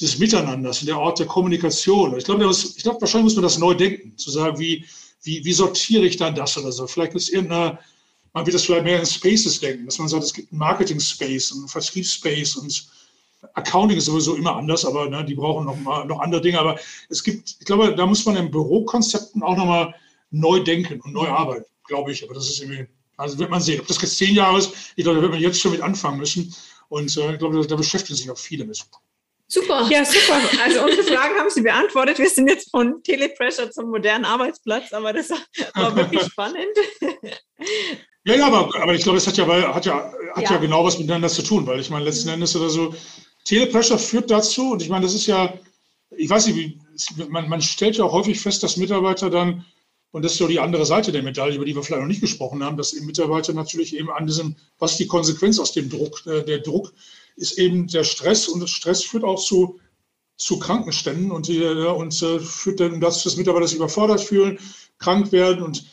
des 0.00 0.18
Miteinanders, 0.18 0.80
der 0.80 0.98
Ort 0.98 1.18
der 1.18 1.26
Kommunikation. 1.26 2.16
Ich 2.16 2.24
glaube, 2.24 2.44
ich 2.44 2.86
wahrscheinlich 2.86 3.24
muss 3.24 3.34
man 3.34 3.42
das 3.42 3.58
neu 3.58 3.74
denken, 3.74 4.16
zu 4.16 4.30
sagen, 4.30 4.58
wie, 4.58 4.86
wie, 5.22 5.44
wie 5.44 5.52
sortiere 5.52 6.06
ich 6.06 6.16
dann 6.16 6.34
das 6.34 6.56
oder 6.56 6.72
so. 6.72 6.86
Vielleicht 6.86 7.14
ist 7.14 7.28
irgendeine, 7.28 7.78
man 8.32 8.46
wird 8.46 8.54
das 8.54 8.64
vielleicht 8.64 8.84
mehr 8.84 9.00
in 9.00 9.06
Spaces 9.06 9.60
denken, 9.60 9.84
dass 9.84 9.98
man 9.98 10.08
sagt, 10.08 10.24
es 10.24 10.32
gibt 10.32 10.50
einen 10.52 10.58
Marketing-Space, 10.58 11.52
einen 11.52 11.68
Vertriebsspace 11.68 12.56
und 12.56 12.88
Accounting 13.54 13.96
ist 13.96 14.06
sowieso 14.06 14.34
immer 14.34 14.56
anders, 14.56 14.84
aber 14.84 15.08
ne, 15.08 15.24
die 15.24 15.34
brauchen 15.34 15.66
noch, 15.66 15.76
mal, 15.76 16.04
noch 16.04 16.20
andere 16.20 16.40
Dinge. 16.40 16.58
Aber 16.58 16.78
es 17.08 17.22
gibt, 17.22 17.56
ich 17.60 17.66
glaube, 17.66 17.94
da 17.94 18.06
muss 18.06 18.24
man 18.26 18.36
in 18.36 18.50
Bürokonzepten 18.50 19.42
auch 19.42 19.56
nochmal 19.56 19.94
neu 20.30 20.60
denken 20.60 21.00
und 21.00 21.12
neu 21.12 21.28
arbeiten, 21.28 21.66
glaube 21.86 22.12
ich. 22.12 22.22
Aber 22.22 22.34
das 22.34 22.48
ist 22.48 22.60
irgendwie, 22.60 22.86
also 23.16 23.38
wird 23.38 23.50
man 23.50 23.60
sehen. 23.60 23.80
Ob 23.80 23.86
das 23.86 24.00
jetzt 24.00 24.18
zehn 24.18 24.34
Jahre 24.34 24.58
ist, 24.58 24.72
ich 24.96 25.04
glaube, 25.04 25.16
da 25.16 25.22
wird 25.22 25.32
man 25.32 25.40
jetzt 25.40 25.60
schon 25.60 25.72
mit 25.72 25.82
anfangen 25.82 26.18
müssen. 26.18 26.54
Und 26.88 27.16
äh, 27.16 27.32
ich 27.32 27.38
glaube, 27.38 27.60
da, 27.60 27.66
da 27.66 27.76
beschäftigen 27.76 28.16
sich 28.16 28.30
auch 28.30 28.38
viele 28.38 28.64
mit. 28.64 28.84
Super. 29.50 29.88
Ja, 29.90 30.04
super. 30.04 30.40
Also 30.64 30.82
unsere 30.84 31.02
Fragen 31.02 31.36
haben 31.36 31.50
Sie 31.50 31.62
beantwortet. 31.62 32.18
Wir 32.18 32.30
sind 32.30 32.48
jetzt 32.48 32.70
von 32.70 33.02
Telepressure 33.02 33.70
zum 33.70 33.90
modernen 33.90 34.24
Arbeitsplatz, 34.24 34.92
aber 34.92 35.12
das 35.12 35.30
war 35.74 35.96
wirklich 35.96 36.22
spannend. 36.30 36.76
Ja, 38.24 38.34
ja, 38.36 38.46
aber, 38.46 38.70
aber 38.80 38.94
ich 38.94 39.02
glaube, 39.02 39.18
es 39.18 39.26
hat 39.26 39.36
ja, 39.36 39.46
hat, 39.74 39.86
ja, 39.86 40.12
hat 40.34 40.44
ja. 40.44 40.52
ja 40.52 40.56
genau 40.58 40.84
was 40.84 40.98
miteinander 40.98 41.28
zu 41.28 41.42
tun, 41.42 41.66
weil 41.66 41.80
ich 41.80 41.90
meine, 41.90 42.04
letzten 42.04 42.28
Endes 42.28 42.54
oder 42.54 42.68
so, 42.68 42.94
Telepressure 43.44 43.98
führt 43.98 44.30
dazu, 44.30 44.72
und 44.72 44.82
ich 44.82 44.88
meine, 44.88 45.04
das 45.04 45.14
ist 45.14 45.26
ja, 45.26 45.54
ich 46.16 46.28
weiß 46.28 46.46
nicht, 46.46 46.56
wie, 46.56 46.80
man, 47.28 47.48
man 47.48 47.62
stellt 47.62 47.96
ja 47.96 48.04
auch 48.04 48.12
häufig 48.12 48.40
fest, 48.40 48.62
dass 48.62 48.76
Mitarbeiter 48.76 49.30
dann, 49.30 49.64
und 50.12 50.24
das 50.24 50.32
ist 50.32 50.38
so 50.38 50.48
die 50.48 50.60
andere 50.60 50.86
Seite 50.86 51.12
der 51.12 51.22
Medaille, 51.22 51.54
über 51.54 51.64
die 51.64 51.74
wir 51.74 51.82
vielleicht 51.82 52.02
noch 52.02 52.08
nicht 52.08 52.20
gesprochen 52.20 52.64
haben, 52.64 52.76
dass 52.76 52.92
Mitarbeiter 52.94 53.52
natürlich 53.52 53.96
eben 53.96 54.10
an 54.10 54.26
diesem, 54.26 54.56
was 54.78 54.96
die 54.96 55.06
Konsequenz 55.06 55.58
aus 55.58 55.72
dem 55.72 55.88
Druck? 55.88 56.26
Äh, 56.26 56.42
der 56.42 56.58
Druck 56.58 56.92
ist 57.36 57.58
eben 57.58 57.86
der 57.86 58.04
Stress 58.04 58.48
und 58.48 58.68
Stress 58.68 59.04
führt 59.04 59.24
auch 59.24 59.42
zu, 59.42 59.78
zu 60.36 60.58
Krankenständen 60.58 61.30
und, 61.30 61.46
die, 61.46 61.62
und 61.62 62.20
äh, 62.22 62.40
führt 62.40 62.80
dann 62.80 63.00
dazu, 63.00 63.28
dass 63.28 63.36
Mitarbeiter 63.36 63.68
sich 63.68 63.76
überfordert 63.76 64.20
fühlen, 64.20 64.58
krank 64.98 65.32
werden 65.32 65.62
und 65.62 65.84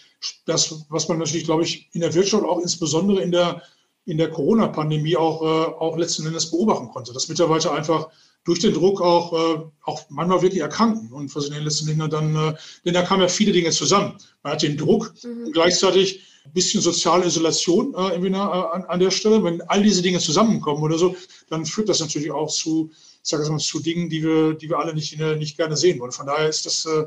das, 0.45 0.86
was 0.89 1.07
man 1.07 1.19
natürlich, 1.19 1.45
glaube 1.45 1.63
ich, 1.63 1.89
in 1.93 2.01
der 2.01 2.13
Wirtschaft 2.13 2.43
auch 2.43 2.60
insbesondere 2.60 3.21
in 3.21 3.31
der, 3.31 3.62
in 4.08 4.17
der 4.17 4.30
Corona-Pandemie 4.30 5.17
auch, 5.17 5.41
äh, 5.41 5.46
auch 5.80 5.98
letzten 5.98 6.26
Endes 6.26 6.50
beobachten 6.50 6.88
konnte, 6.88 7.12
dass 7.13 7.28
Mitarbeiter 7.28 7.74
einfach 7.74 8.08
durch 8.46 8.60
den 8.60 8.74
Druck 8.74 9.02
auch, 9.02 9.34
äh, 9.34 9.62
auch 9.84 10.04
manchmal 10.10 10.41
wirklich 10.41 10.62
erkranken 10.62 11.12
und 11.12 11.36
was 11.36 11.48
in 11.48 11.54
den 11.54 11.65
letzten 11.65 11.89
Jahren 11.89 12.10
dann, 12.10 12.36
äh, 12.36 12.54
denn 12.86 12.93
da 12.93 13.02
kamen 13.02 13.22
ja 13.22 13.28
viele 13.28 13.52
Dinge 13.52 13.70
zusammen. 13.72 14.17
Man 14.43 14.54
hat 14.54 14.62
den 14.62 14.78
Druck 14.78 15.13
mhm. 15.24 15.48
und 15.48 15.52
gleichzeitig 15.52 16.22
ein 16.46 16.54
bisschen 16.54 16.80
soziale 16.82 17.26
Isolation 17.26 17.93
äh, 17.93 17.98
an, 17.98 18.86
an 18.86 19.00
der 19.02 19.12
Stelle. 19.12 19.43
Wenn 19.43 19.62
all 19.63 19.84
diese 19.84 20.02
Dinge 20.02 20.20
zusammenkommen 20.20 20.82
oder 20.82 20.98
so, 20.98 21.13
dann 21.50 21.65
führt 21.65 21.89
das 21.89 22.00
natürlich 22.00 22.32
auch 22.32 22.50
zu, 22.50 22.89
ich 22.93 23.30
sage 23.30 23.50
mal, 23.52 23.60
zu 23.60 23.80
Dingen, 23.82 24.10
die 24.10 24.24
wir, 24.24 24.54
die 24.54 24.70
wir 24.70 24.80
alle 24.80 24.93
nicht, 24.93 25.20
nicht 25.20 25.58
gerne 25.58 25.76
sehen 25.76 26.00
wollen. 26.00 26.13
Von 26.13 26.28
daher 26.28 26.48
ist 26.48 26.65
das, 26.65 26.86
äh, 26.86 27.04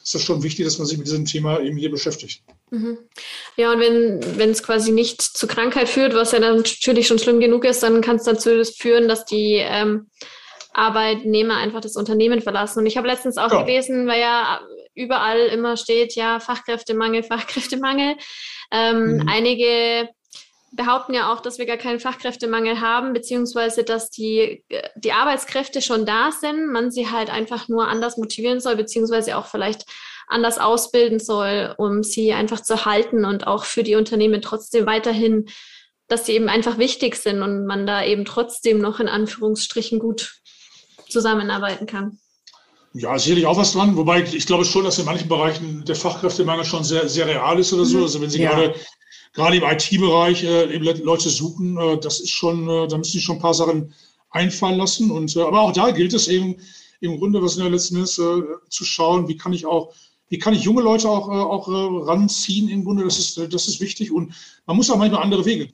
ist 0.00 0.14
das 0.14 0.22
schon 0.22 0.44
wichtig, 0.44 0.66
dass 0.66 0.78
man 0.78 0.86
sich 0.86 0.98
mit 0.98 1.08
diesem 1.08 1.24
Thema 1.24 1.58
eben 1.58 1.76
hier 1.76 1.90
beschäftigt. 1.90 2.44
Mhm. 2.74 2.98
Ja, 3.56 3.72
und 3.72 3.80
wenn, 3.80 4.38
wenn 4.38 4.50
es 4.50 4.62
quasi 4.62 4.90
nicht 4.90 5.22
zu 5.22 5.46
Krankheit 5.46 5.88
führt, 5.88 6.14
was 6.14 6.32
ja 6.32 6.40
dann 6.40 6.56
natürlich 6.56 7.06
schon 7.06 7.18
schlimm 7.18 7.40
genug 7.40 7.64
ist, 7.64 7.82
dann 7.82 8.00
kann 8.00 8.16
es 8.16 8.24
dazu 8.24 8.50
führen, 8.64 9.06
dass 9.08 9.24
die 9.24 9.54
ähm, 9.56 10.10
Arbeitnehmer 10.72 11.56
einfach 11.56 11.80
das 11.80 11.96
Unternehmen 11.96 12.42
verlassen. 12.42 12.80
Und 12.80 12.86
ich 12.86 12.96
habe 12.96 13.06
letztens 13.06 13.38
auch 13.38 13.52
ja. 13.52 13.62
gelesen, 13.62 14.06
weil 14.08 14.20
ja 14.20 14.60
überall 14.94 15.46
immer 15.46 15.76
steht, 15.76 16.14
ja, 16.16 16.40
Fachkräftemangel, 16.40 17.22
Fachkräftemangel. 17.24 18.16
Ähm, 18.72 19.18
mhm. 19.18 19.28
Einige 19.28 20.08
behaupten 20.72 21.14
ja 21.14 21.32
auch, 21.32 21.40
dass 21.40 21.58
wir 21.58 21.66
gar 21.66 21.76
keinen 21.76 22.00
Fachkräftemangel 22.00 22.80
haben, 22.80 23.12
beziehungsweise 23.12 23.84
dass 23.84 24.10
die, 24.10 24.64
die 24.96 25.12
Arbeitskräfte 25.12 25.80
schon 25.80 26.04
da 26.04 26.32
sind, 26.32 26.66
man 26.66 26.90
sie 26.90 27.08
halt 27.08 27.30
einfach 27.30 27.68
nur 27.68 27.86
anders 27.86 28.16
motivieren 28.16 28.58
soll, 28.58 28.74
beziehungsweise 28.74 29.36
auch 29.36 29.46
vielleicht 29.46 29.84
anders 30.28 30.58
ausbilden 30.58 31.18
soll, 31.18 31.74
um 31.78 32.02
sie 32.02 32.32
einfach 32.32 32.62
zu 32.62 32.84
halten 32.84 33.24
und 33.24 33.46
auch 33.46 33.64
für 33.64 33.82
die 33.82 33.96
Unternehmen 33.96 34.42
trotzdem 34.42 34.86
weiterhin, 34.86 35.46
dass 36.08 36.26
sie 36.26 36.32
eben 36.32 36.48
einfach 36.48 36.78
wichtig 36.78 37.16
sind 37.16 37.42
und 37.42 37.66
man 37.66 37.86
da 37.86 38.04
eben 38.04 38.24
trotzdem 38.24 38.78
noch 38.78 39.00
in 39.00 39.08
Anführungsstrichen 39.08 39.98
gut 39.98 40.40
zusammenarbeiten 41.08 41.86
kann. 41.86 42.18
Ja, 42.92 43.18
sicherlich 43.18 43.46
auch 43.46 43.56
was 43.56 43.72
dran, 43.72 43.96
wobei 43.96 44.22
ich 44.22 44.46
glaube 44.46 44.64
schon, 44.64 44.84
dass 44.84 44.98
in 44.98 45.04
manchen 45.04 45.28
Bereichen 45.28 45.84
der 45.84 45.96
Fachkräftemangel 45.96 46.64
schon 46.64 46.84
sehr, 46.84 47.08
sehr 47.08 47.26
real 47.26 47.58
ist 47.58 47.72
oder 47.72 47.84
so. 47.84 47.98
Mhm. 47.98 48.02
Also 48.04 48.20
wenn 48.20 48.30
Sie 48.30 48.42
ja. 48.42 48.50
gerade 48.50 48.74
gerade 49.34 49.56
im 49.56 49.64
IT-Bereich 49.64 50.44
äh, 50.44 50.74
eben 50.74 50.84
Leute 51.04 51.28
suchen, 51.28 51.76
äh, 51.76 51.98
das 51.98 52.20
ist 52.20 52.30
schon, 52.30 52.68
äh, 52.68 52.88
da 52.88 52.96
müssen 52.96 53.12
Sie 53.12 53.20
schon 53.20 53.36
ein 53.36 53.42
paar 53.42 53.54
Sachen 53.54 53.92
einfallen 54.30 54.78
lassen. 54.78 55.10
Und, 55.10 55.36
äh, 55.36 55.42
aber 55.42 55.60
auch 55.60 55.72
da 55.72 55.90
gilt 55.90 56.14
es 56.14 56.28
eben 56.28 56.56
im 57.00 57.18
Grunde, 57.18 57.42
was 57.42 57.56
in 57.56 57.62
der 57.62 57.70
letzten 57.70 58.02
ist, 58.02 58.18
äh, 58.18 58.42
zu 58.70 58.84
schauen, 58.84 59.28
wie 59.28 59.36
kann 59.36 59.52
ich 59.52 59.66
auch, 59.66 59.92
wie 60.34 60.38
kann 60.40 60.52
ich 60.52 60.62
junge 60.62 60.82
Leute 60.82 61.08
auch, 61.08 61.28
äh, 61.28 61.32
auch 61.32 61.68
äh, 61.68 62.10
ranziehen 62.10 62.68
im 62.68 62.84
Grunde, 62.84 63.04
das 63.04 63.20
ist, 63.20 63.36
das 63.54 63.68
ist 63.68 63.80
wichtig 63.80 64.10
und 64.10 64.34
man 64.66 64.76
muss 64.76 64.90
auch 64.90 64.96
manchmal 64.96 65.22
andere 65.22 65.44
Wege. 65.44 65.68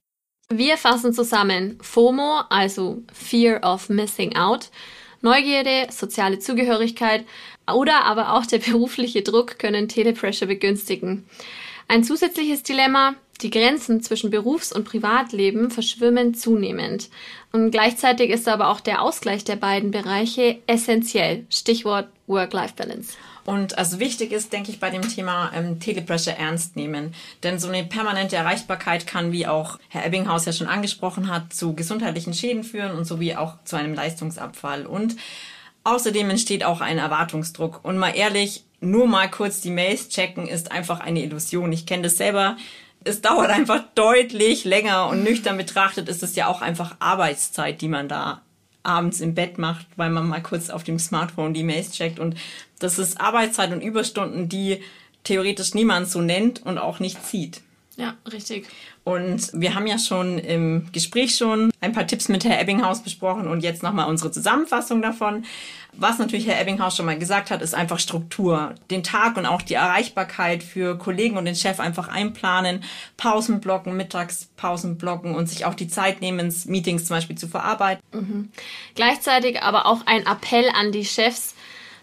Wir 0.50 0.76
fassen 0.76 1.14
zusammen 1.14 1.78
FOMO, 1.80 2.42
also 2.50 3.02
Fear 3.10 3.62
of 3.62 3.88
Missing 3.88 4.36
Out, 4.36 4.68
Neugierde, 5.22 5.86
soziale 5.90 6.40
Zugehörigkeit 6.40 7.24
oder 7.72 8.04
aber 8.04 8.34
auch 8.34 8.44
der 8.44 8.58
berufliche 8.58 9.22
Druck 9.22 9.58
können 9.58 9.88
Telepressure 9.88 10.48
begünstigen. 10.48 11.24
Ein 11.88 12.04
zusätzliches 12.04 12.62
Dilemma, 12.62 13.14
die 13.40 13.50
Grenzen 13.50 14.02
zwischen 14.02 14.30
Berufs- 14.30 14.72
und 14.72 14.84
Privatleben 14.84 15.70
verschwimmen 15.70 16.34
zunehmend. 16.34 17.08
Und 17.52 17.70
gleichzeitig 17.70 18.30
ist 18.30 18.46
aber 18.46 18.68
auch 18.68 18.80
der 18.80 19.00
Ausgleich 19.00 19.44
der 19.44 19.56
beiden 19.56 19.90
Bereiche 19.90 20.58
essentiell. 20.66 21.46
Stichwort 21.48 22.08
Work-Life-Balance. 22.26 23.14
Und 23.50 23.78
also 23.78 23.98
wichtig 23.98 24.30
ist, 24.30 24.52
denke 24.52 24.70
ich, 24.70 24.78
bei 24.78 24.90
dem 24.90 25.02
Thema 25.02 25.50
ähm, 25.52 25.80
Telepressure 25.80 26.36
ernst 26.36 26.76
nehmen. 26.76 27.16
Denn 27.42 27.58
so 27.58 27.66
eine 27.66 27.82
permanente 27.82 28.36
Erreichbarkeit 28.36 29.08
kann, 29.08 29.32
wie 29.32 29.48
auch 29.48 29.76
Herr 29.88 30.06
Ebbinghaus 30.06 30.44
ja 30.44 30.52
schon 30.52 30.68
angesprochen 30.68 31.26
hat, 31.26 31.52
zu 31.52 31.74
gesundheitlichen 31.74 32.32
Schäden 32.32 32.62
führen 32.62 32.92
und 32.92 33.06
sowie 33.06 33.34
auch 33.34 33.56
zu 33.64 33.74
einem 33.74 33.92
Leistungsabfall. 33.92 34.86
Und 34.86 35.16
außerdem 35.82 36.30
entsteht 36.30 36.62
auch 36.62 36.80
ein 36.80 36.98
Erwartungsdruck. 36.98 37.80
Und 37.82 37.98
mal 37.98 38.10
ehrlich, 38.10 38.62
nur 38.78 39.08
mal 39.08 39.28
kurz 39.28 39.60
die 39.60 39.70
Mails 39.70 40.10
checken 40.10 40.46
ist 40.46 40.70
einfach 40.70 41.00
eine 41.00 41.24
Illusion. 41.24 41.72
Ich 41.72 41.86
kenne 41.86 42.04
das 42.04 42.18
selber 42.18 42.56
es 43.02 43.22
dauert 43.22 43.48
einfach 43.48 43.82
deutlich 43.94 44.64
länger 44.64 45.08
und 45.08 45.24
nüchtern 45.24 45.56
betrachtet 45.56 46.10
ist 46.10 46.22
es 46.22 46.36
ja 46.36 46.48
auch 46.48 46.60
einfach 46.60 46.96
Arbeitszeit, 46.98 47.80
die 47.80 47.88
man 47.88 48.08
da 48.08 48.42
abends 48.82 49.20
im 49.20 49.34
Bett 49.34 49.58
macht, 49.58 49.86
weil 49.96 50.10
man 50.10 50.28
mal 50.28 50.42
kurz 50.42 50.70
auf 50.70 50.84
dem 50.84 50.98
Smartphone 50.98 51.54
die 51.54 51.64
Mails 51.64 51.92
checkt 51.92 52.18
und 52.18 52.36
das 52.78 52.98
ist 52.98 53.20
Arbeitszeit 53.20 53.72
und 53.72 53.82
Überstunden, 53.82 54.48
die 54.48 54.82
theoretisch 55.24 55.74
niemand 55.74 56.08
so 56.08 56.20
nennt 56.20 56.64
und 56.64 56.78
auch 56.78 56.98
nicht 56.98 57.24
zieht. 57.24 57.62
Ja, 58.00 58.14
richtig. 58.32 58.66
Und 59.04 59.50
wir 59.52 59.74
haben 59.74 59.86
ja 59.86 59.98
schon 59.98 60.38
im 60.38 60.88
Gespräch 60.92 61.36
schon 61.36 61.70
ein 61.80 61.92
paar 61.92 62.06
Tipps 62.06 62.28
mit 62.28 62.44
Herr 62.44 62.58
Ebbinghaus 62.58 63.02
besprochen 63.02 63.46
und 63.46 63.60
jetzt 63.60 63.82
nochmal 63.82 64.08
unsere 64.08 64.30
Zusammenfassung 64.30 65.02
davon. 65.02 65.44
Was 65.92 66.18
natürlich 66.18 66.46
Herr 66.46 66.58
Ebbinghaus 66.60 66.96
schon 66.96 67.04
mal 67.04 67.18
gesagt 67.18 67.50
hat, 67.50 67.60
ist 67.60 67.74
einfach 67.74 67.98
Struktur. 67.98 68.74
Den 68.90 69.02
Tag 69.02 69.36
und 69.36 69.44
auch 69.44 69.60
die 69.60 69.74
Erreichbarkeit 69.74 70.62
für 70.62 70.96
Kollegen 70.96 71.36
und 71.36 71.44
den 71.44 71.56
Chef 71.56 71.78
einfach 71.78 72.08
einplanen, 72.08 72.84
Pausen 73.18 73.60
blocken, 73.60 73.96
Mittagspausen 73.96 74.96
blocken 74.96 75.34
und 75.34 75.48
sich 75.48 75.66
auch 75.66 75.74
die 75.74 75.88
Zeit 75.88 76.22
nehmen, 76.22 76.54
Meetings 76.66 77.04
zum 77.04 77.16
Beispiel 77.16 77.36
zu 77.36 77.48
verarbeiten. 77.48 78.02
Mhm. 78.12 78.50
Gleichzeitig 78.94 79.62
aber 79.62 79.84
auch 79.84 80.06
ein 80.06 80.24
Appell 80.26 80.70
an 80.70 80.92
die 80.92 81.04
Chefs, 81.04 81.54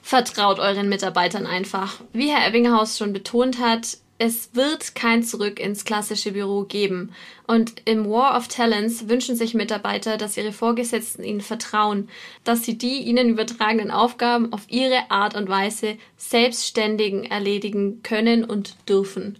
vertraut 0.04 0.60
euren 0.60 0.90
Mitarbeitern 0.90 1.48
einfach. 1.48 1.96
Wie 2.14 2.30
Herr 2.30 2.48
Ebbinghaus 2.48 2.98
schon 2.98 3.14
betont 3.14 3.60
hat, 3.60 3.98
es 4.20 4.56
wird 4.56 4.96
kein 4.96 5.24
Zurück 5.24 5.60
ins 5.60 5.86
klassische 5.86 6.32
Büro 6.32 6.64
geben. 6.64 7.12
Und 7.46 7.82
im 7.86 8.10
War 8.10 8.36
of 8.36 8.48
Talents 8.48 9.08
wünschen 9.10 9.36
sich 9.36 9.54
Mitarbeiter, 9.54 10.18
dass 10.18 10.38
ihre 10.38 10.52
Vorgesetzten 10.52 11.24
ihnen 11.24 11.42
vertrauen, 11.42 12.10
dass 12.44 12.64
sie 12.64 12.78
die 12.78 13.04
ihnen 13.04 13.30
übertragenen 13.30 13.92
Aufgaben 13.92 14.54
auf 14.54 14.64
ihre 14.70 15.12
Art 15.12 15.36
und 15.36 15.50
Weise 15.50 15.98
selbstständigen 16.18 17.26
erledigen 17.26 18.02
können 18.02 18.44
und 18.44 18.76
dürfen. 18.90 19.38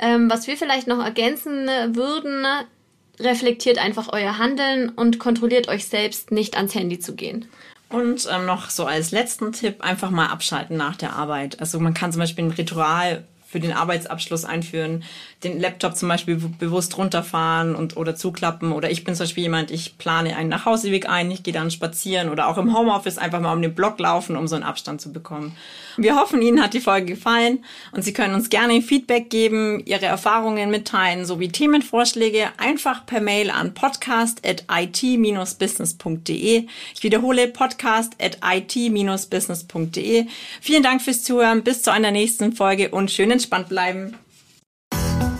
Ähm, 0.00 0.28
was 0.28 0.46
wir 0.46 0.56
vielleicht 0.56 0.86
noch 0.86 1.04
ergänzen 1.04 1.66
würden, 1.94 2.44
reflektiert 3.20 3.78
einfach 3.78 4.08
euer 4.12 4.38
Handeln 4.38 4.90
und 4.90 5.18
kontrolliert 5.18 5.68
euch 5.68 5.86
selbst, 5.86 6.30
nicht 6.30 6.56
ans 6.56 6.74
Handy 6.74 6.98
zu 6.98 7.14
gehen. 7.14 7.46
Und 7.90 8.28
ähm, 8.30 8.44
noch 8.44 8.70
so 8.70 8.84
als 8.84 9.12
letzten 9.12 9.52
Tipp, 9.52 9.82
einfach 9.82 10.10
mal 10.10 10.26
abschalten 10.26 10.76
nach 10.76 10.96
der 10.96 11.14
Arbeit. 11.14 11.60
Also 11.60 11.80
man 11.80 11.94
kann 11.94 12.12
zum 12.12 12.20
Beispiel 12.20 12.44
ein 12.44 12.50
Ritual 12.50 13.24
für 13.48 13.60
den 13.60 13.72
Arbeitsabschluss 13.72 14.44
einführen, 14.44 15.04
den 15.44 15.60
Laptop 15.60 15.96
zum 15.96 16.08
Beispiel 16.08 16.34
bewusst 16.36 16.98
runterfahren 16.98 17.76
und 17.76 17.96
oder 17.96 18.16
zuklappen. 18.16 18.72
Oder 18.72 18.90
ich 18.90 19.04
bin 19.04 19.14
zum 19.14 19.22
Beispiel 19.24 19.44
jemand, 19.44 19.70
ich 19.70 19.96
plane 19.96 20.36
einen 20.36 20.48
Nachhauseweg 20.48 21.08
ein, 21.08 21.30
ich 21.30 21.44
gehe 21.44 21.54
dann 21.54 21.70
spazieren 21.70 22.28
oder 22.28 22.48
auch 22.48 22.58
im 22.58 22.76
Homeoffice 22.76 23.18
einfach 23.18 23.38
mal 23.40 23.52
um 23.52 23.62
den 23.62 23.72
Block 23.74 24.00
laufen, 24.00 24.36
um 24.36 24.48
so 24.48 24.56
einen 24.56 24.64
Abstand 24.64 25.00
zu 25.00 25.12
bekommen. 25.12 25.56
Wir 25.96 26.16
hoffen, 26.16 26.42
Ihnen 26.42 26.60
hat 26.60 26.74
die 26.74 26.80
Folge 26.80 27.14
gefallen 27.14 27.64
und 27.92 28.02
Sie 28.02 28.12
können 28.12 28.34
uns 28.34 28.50
gerne 28.50 28.82
Feedback 28.82 29.30
geben, 29.30 29.80
Ihre 29.84 30.06
Erfahrungen 30.06 30.70
mitteilen 30.70 31.24
sowie 31.24 31.48
Themenvorschläge 31.48 32.48
einfach 32.56 33.06
per 33.06 33.20
Mail 33.20 33.50
an 33.50 33.74
podcast.it-business.de. 33.74 36.66
Ich 36.94 37.02
wiederhole 37.02 37.48
podcast.it-business.de. 37.48 40.26
Vielen 40.60 40.82
Dank 40.82 41.02
fürs 41.02 41.22
Zuhören. 41.22 41.62
Bis 41.62 41.82
zu 41.82 41.92
einer 41.92 42.10
nächsten 42.10 42.52
Folge 42.52 42.88
und 42.90 43.12
schön 43.12 43.30
entspannt 43.30 43.68
bleiben. 43.68 44.16